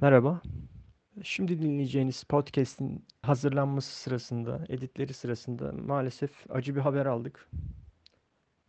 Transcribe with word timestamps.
Merhaba. 0.00 0.40
Şimdi 1.22 1.62
dinleyeceğiniz 1.62 2.24
podcast'in 2.24 3.04
hazırlanması 3.22 3.96
sırasında, 4.00 4.64
editleri 4.68 5.12
sırasında 5.14 5.72
maalesef 5.72 6.30
acı 6.48 6.76
bir 6.76 6.80
haber 6.80 7.06
aldık. 7.06 7.48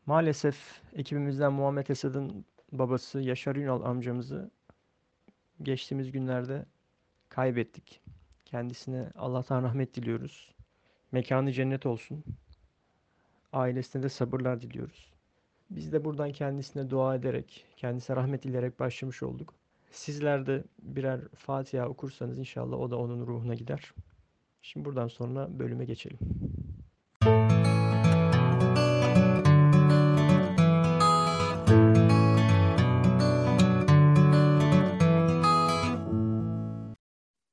Maalesef 0.05 0.81
ekibimizden 0.93 1.53
Muhammed 1.53 1.87
Esad'ın 1.87 2.45
babası 2.71 3.19
Yaşar 3.21 3.55
Ünal 3.55 3.81
amcamızı 3.81 4.51
geçtiğimiz 5.63 6.11
günlerde 6.11 6.65
kaybettik. 7.29 8.01
Kendisine 8.45 9.11
Allah'tan 9.15 9.63
rahmet 9.63 9.95
diliyoruz. 9.95 10.55
Mekanı 11.11 11.51
cennet 11.51 11.85
olsun. 11.85 12.23
Ailesine 13.53 14.03
de 14.03 14.09
sabırlar 14.09 14.61
diliyoruz. 14.61 15.13
Biz 15.69 15.93
de 15.93 16.05
buradan 16.05 16.31
kendisine 16.31 16.89
dua 16.89 17.15
ederek, 17.15 17.65
kendisine 17.77 18.15
rahmet 18.15 18.43
dileyerek 18.43 18.79
başlamış 18.79 19.23
olduk. 19.23 19.60
Sizler 19.91 20.45
de 20.45 20.63
birer 20.81 21.21
Fatiha 21.35 21.87
okursanız 21.87 22.39
inşallah 22.39 22.77
o 22.77 22.91
da 22.91 22.97
onun 22.97 23.27
ruhuna 23.27 23.55
gider. 23.55 23.93
Şimdi 24.61 24.85
buradan 24.85 25.07
sonra 25.07 25.59
bölüme 25.59 25.85
geçelim. 25.85 26.19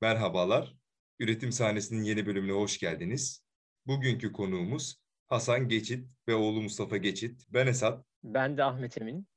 Merhabalar. 0.01 0.75
Üretim 1.19 1.51
sahnesinin 1.51 2.03
yeni 2.03 2.25
bölümüne 2.25 2.51
hoş 2.51 2.77
geldiniz. 2.77 3.43
Bugünkü 3.87 4.31
konuğumuz 4.31 4.95
Hasan 5.27 5.67
Geçit 5.67 6.07
ve 6.27 6.35
oğlu 6.35 6.61
Mustafa 6.61 6.97
Geçit. 6.97 7.45
Ben 7.49 7.67
Esat. 7.67 8.05
Ben 8.23 8.57
de 8.57 8.63
Ahmet 8.63 9.01
Emin. 9.01 9.27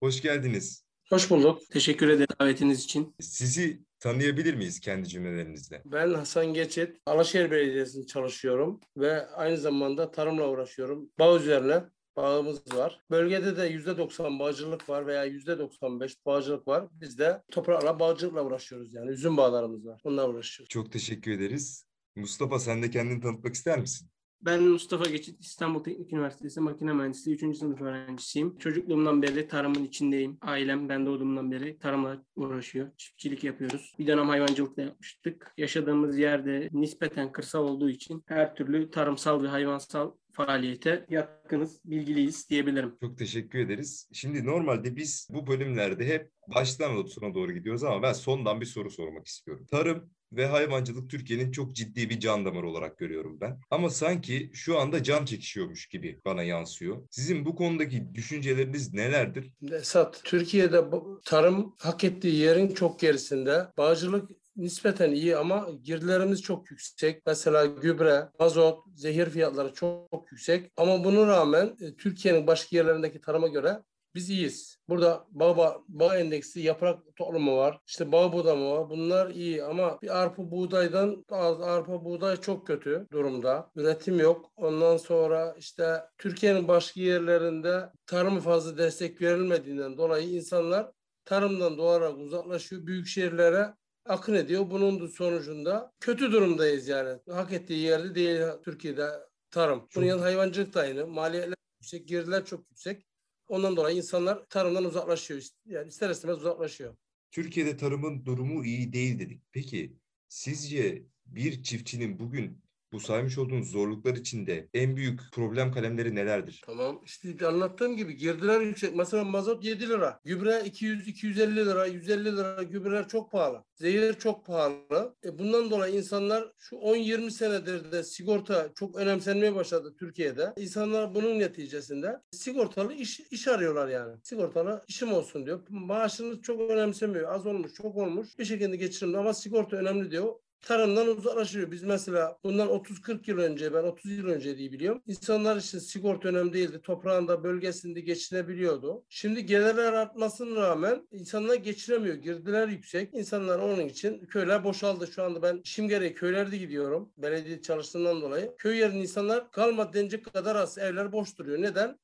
Hoş 0.00 0.22
geldiniz. 0.22 0.91
Hoş 1.12 1.30
bulduk. 1.30 1.62
Teşekkür 1.70 2.08
ederim 2.08 2.26
davetiniz 2.40 2.84
için. 2.84 3.14
Sizi 3.20 3.82
tanıyabilir 4.00 4.54
miyiz 4.54 4.80
kendi 4.80 5.08
cümlelerinizle? 5.08 5.82
Ben 5.84 6.14
Hasan 6.14 6.46
Geçit, 6.54 6.96
Alaşehir 7.06 7.50
Belediyesi'nde 7.50 8.06
çalışıyorum 8.06 8.80
ve 8.96 9.26
aynı 9.26 9.56
zamanda 9.56 10.10
tarımla 10.10 10.48
uğraşıyorum. 10.48 11.10
Bağ 11.18 11.36
üzerine 11.36 11.84
bağımız 12.16 12.74
var. 12.74 13.00
Bölgede 13.10 13.56
de 13.56 13.70
%90 13.70 14.38
bağcılık 14.38 14.88
var 14.88 15.06
veya 15.06 15.26
%95 15.26 16.16
bağcılık 16.26 16.68
var. 16.68 16.88
Biz 16.92 17.18
de 17.18 17.42
toprakla 17.50 18.00
bağcılıkla 18.00 18.44
uğraşıyoruz 18.44 18.94
yani. 18.94 19.10
Üzüm 19.10 19.36
bağlarımız 19.36 19.86
var. 19.86 20.00
Onunla 20.04 20.28
uğraşıyoruz. 20.28 20.68
Çok 20.68 20.92
teşekkür 20.92 21.32
ederiz. 21.32 21.86
Mustafa 22.16 22.58
sen 22.58 22.82
de 22.82 22.90
kendini 22.90 23.20
tanıtmak 23.20 23.54
ister 23.54 23.78
misin? 23.78 24.11
Ben 24.44 24.62
Mustafa 24.62 25.04
Geçit, 25.04 25.40
İstanbul 25.40 25.84
Teknik 25.84 26.12
Üniversitesi 26.12 26.60
Makine 26.60 26.92
Mühendisliği 26.92 27.36
3. 27.36 27.56
sınıf 27.56 27.80
öğrencisiyim. 27.80 28.58
Çocukluğumdan 28.58 29.22
beri 29.22 29.48
tarımın 29.48 29.84
içindeyim. 29.84 30.38
Ailem 30.40 30.88
ben 30.88 31.06
doğduğumdan 31.06 31.52
beri 31.52 31.78
tarımla 31.78 32.24
uğraşıyor. 32.36 32.90
Çiftçilik 32.96 33.44
yapıyoruz. 33.44 33.94
Bir 33.98 34.06
dönem 34.06 34.28
hayvancılık 34.28 34.76
da 34.76 34.82
yapmıştık. 34.82 35.54
Yaşadığımız 35.56 36.18
yerde 36.18 36.68
nispeten 36.72 37.32
kırsal 37.32 37.64
olduğu 37.64 37.90
için 37.90 38.24
her 38.26 38.54
türlü 38.54 38.90
tarımsal 38.90 39.42
ve 39.42 39.48
hayvansal 39.48 40.12
faaliyete 40.32 41.06
yatkınız, 41.10 41.80
bilgiliyiz 41.84 42.50
diyebilirim. 42.50 42.94
Çok 43.00 43.18
teşekkür 43.18 43.58
ederiz. 43.58 44.08
Şimdi 44.12 44.46
normalde 44.46 44.96
biz 44.96 45.28
bu 45.30 45.46
bölümlerde 45.46 46.06
hep 46.06 46.30
baştan 46.54 47.06
sona 47.06 47.34
doğru 47.34 47.52
gidiyoruz 47.52 47.84
ama 47.84 48.02
ben 48.02 48.12
sondan 48.12 48.60
bir 48.60 48.66
soru 48.66 48.90
sormak 48.90 49.26
istiyorum. 49.26 49.66
Tarım 49.70 50.10
ve 50.32 50.46
hayvancılık 50.46 51.10
Türkiye'nin 51.10 51.52
çok 51.52 51.74
ciddi 51.74 52.10
bir 52.10 52.20
can 52.20 52.44
damarı 52.44 52.68
olarak 52.68 52.98
görüyorum 52.98 53.40
ben. 53.40 53.60
Ama 53.70 53.90
sanki 53.90 54.50
şu 54.54 54.78
anda 54.78 55.02
can 55.02 55.24
çekişiyormuş 55.24 55.86
gibi 55.86 56.20
bana 56.24 56.42
yansıyor. 56.42 56.96
Sizin 57.10 57.44
bu 57.44 57.56
konudaki 57.56 58.14
düşünceleriniz 58.14 58.94
nelerdir? 58.94 59.52
Esat, 59.72 60.20
Türkiye'de 60.24 60.84
tarım 61.24 61.74
hak 61.78 62.04
ettiği 62.04 62.36
yerin 62.36 62.74
çok 62.74 63.00
gerisinde. 63.00 63.66
Bağcılık 63.78 64.30
nispeten 64.56 65.12
iyi 65.12 65.36
ama 65.36 65.68
girdilerimiz 65.82 66.42
çok 66.42 66.70
yüksek. 66.70 67.22
Mesela 67.26 67.66
gübre, 67.66 68.28
mazot, 68.38 68.78
zehir 68.94 69.26
fiyatları 69.30 69.74
çok, 69.74 70.10
çok 70.10 70.32
yüksek. 70.32 70.72
Ama 70.76 71.04
buna 71.04 71.26
rağmen 71.26 71.76
e, 71.80 71.94
Türkiye'nin 71.96 72.46
başka 72.46 72.76
yerlerindeki 72.76 73.20
tarıma 73.20 73.48
göre 73.48 73.82
biz 74.14 74.30
iyiyiz. 74.30 74.78
Burada 74.88 75.26
bağ, 75.30 75.82
bağ 75.88 76.18
endeksi, 76.18 76.60
yaprak 76.60 77.16
toplumu 77.16 77.56
var. 77.56 77.80
İşte 77.86 78.12
bağ 78.12 78.32
budama 78.32 78.70
var. 78.72 78.90
Bunlar 78.90 79.30
iyi 79.30 79.64
ama 79.64 79.98
bir 80.02 80.22
arpa 80.22 80.50
buğdaydan 80.50 81.24
az 81.30 81.60
arpa 81.60 82.04
buğday 82.04 82.36
çok 82.36 82.66
kötü 82.66 83.06
durumda. 83.12 83.70
Üretim 83.76 84.20
yok. 84.20 84.50
Ondan 84.56 84.96
sonra 84.96 85.54
işte 85.58 86.00
Türkiye'nin 86.18 86.68
başka 86.68 87.00
yerlerinde 87.00 87.90
tarımı 88.06 88.40
fazla 88.40 88.78
destek 88.78 89.22
verilmediğinden 89.22 89.96
dolayı 89.96 90.28
insanlar 90.28 90.92
tarımdan 91.24 91.78
doğarak 91.78 92.18
uzaklaşıyor. 92.18 92.86
Büyük 92.86 93.06
şehirlere 93.06 93.74
akın 94.06 94.34
ediyor. 94.34 94.70
Bunun 94.70 95.06
sonucunda 95.06 95.92
kötü 96.00 96.32
durumdayız 96.32 96.88
yani. 96.88 97.18
Hak 97.30 97.52
ettiği 97.52 97.78
yerde 97.82 98.14
değil 98.14 98.42
Türkiye'de 98.64 99.08
tarım. 99.50 99.88
Bunun 99.96 100.06
yanında 100.06 100.24
hayvancılık 100.24 100.74
da 100.74 100.80
aynı. 100.80 101.06
Maliyetler 101.06 101.54
yüksek, 101.80 102.08
girdiler 102.08 102.44
çok 102.44 102.60
yüksek. 102.70 103.06
Ondan 103.52 103.76
dolayı 103.76 103.96
insanlar 103.96 104.48
tarımdan 104.48 104.84
uzaklaşıyor. 104.84 105.42
Yani 105.66 105.88
ister 105.88 106.10
istemez 106.10 106.38
uzaklaşıyor. 106.38 106.96
Türkiye'de 107.30 107.76
tarımın 107.76 108.26
durumu 108.26 108.64
iyi 108.64 108.92
değil 108.92 109.18
dedik. 109.18 109.42
Peki 109.52 109.96
sizce 110.28 111.02
bir 111.26 111.62
çiftçinin 111.62 112.18
bugün 112.18 112.62
bu 112.92 113.00
saymış 113.00 113.38
olduğunuz 113.38 113.70
zorluklar 113.70 114.14
içinde 114.14 114.68
en 114.74 114.96
büyük 114.96 115.20
problem 115.32 115.72
kalemleri 115.72 116.14
nelerdir? 116.14 116.62
Tamam 116.66 117.00
işte 117.04 117.46
anlattığım 117.46 117.96
gibi 117.96 118.16
girdiler 118.16 118.60
yüksek. 118.60 118.96
Mesela 118.96 119.24
mazot 119.24 119.64
7 119.64 119.88
lira. 119.88 120.20
Gübre 120.24 120.50
200-250 120.50 121.56
lira, 121.56 121.86
150 121.86 122.24
lira. 122.24 122.62
Gübreler 122.62 123.08
çok 123.08 123.32
pahalı. 123.32 123.64
Zehir 123.74 124.14
çok 124.14 124.46
pahalı. 124.46 125.14
E 125.24 125.38
bundan 125.38 125.70
dolayı 125.70 125.94
insanlar 125.94 126.52
şu 126.58 126.76
10-20 126.76 127.30
senedir 127.30 127.92
de 127.92 128.04
sigorta 128.04 128.70
çok 128.74 128.96
önemsenmeye 128.96 129.54
başladı 129.54 129.94
Türkiye'de. 129.98 130.52
İnsanlar 130.56 131.14
bunun 131.14 131.38
neticesinde 131.38 132.20
sigortalı 132.30 132.94
iş, 132.94 133.20
iş 133.20 133.48
arıyorlar 133.48 133.88
yani. 133.88 134.16
Sigortalı 134.22 134.84
işim 134.88 135.12
olsun 135.12 135.46
diyor. 135.46 135.60
Maaşını 135.68 136.42
çok 136.42 136.60
önemsemiyor. 136.70 137.32
Az 137.32 137.46
olmuş, 137.46 137.74
çok 137.74 137.96
olmuş. 137.96 138.38
Bir 138.38 138.44
şekilde 138.44 138.76
geçirim 138.76 139.14
ama 139.14 139.34
sigorta 139.34 139.76
önemli 139.76 140.10
diyor 140.10 140.34
tarımdan 140.62 141.06
uzaklaşıyor. 141.08 141.70
Biz 141.70 141.82
mesela 141.82 142.38
bundan 142.44 142.68
30-40 142.68 143.30
yıl 143.30 143.38
önce 143.38 143.74
ben 143.74 143.82
30 143.82 144.10
yıl 144.10 144.28
önce 144.28 144.58
diye 144.58 144.72
biliyorum. 144.72 145.02
İnsanlar 145.06 145.56
için 145.56 145.78
sigorta 145.78 146.28
önemli 146.28 146.52
değildi. 146.52 146.80
Toprağında 146.82 147.44
bölgesinde 147.44 148.00
geçinebiliyordu. 148.00 149.04
Şimdi 149.08 149.46
gelirler 149.46 149.92
artmasına 149.92 150.60
rağmen 150.60 151.08
insanlar 151.12 151.54
geçinemiyor. 151.54 152.14
Girdiler 152.14 152.68
yüksek. 152.68 153.14
İnsanlar 153.14 153.58
onun 153.58 153.86
için 153.86 154.26
köyler 154.26 154.64
boşaldı. 154.64 155.06
Şu 155.06 155.22
anda 155.22 155.42
ben 155.42 155.60
işim 155.64 155.88
gereği 155.88 156.14
köylerde 156.14 156.56
gidiyorum. 156.56 157.12
Belediye 157.18 157.62
çalıştığından 157.62 158.20
dolayı. 158.20 158.54
Köy 158.58 158.78
yerinde 158.78 158.98
insanlar 158.98 159.50
kalmadı 159.50 159.92
denecek 159.92 160.24
kadar 160.24 160.56
az. 160.56 160.78
Evler 160.78 161.12
boş 161.12 161.38
duruyor. 161.38 161.62
Neden? 161.62 161.98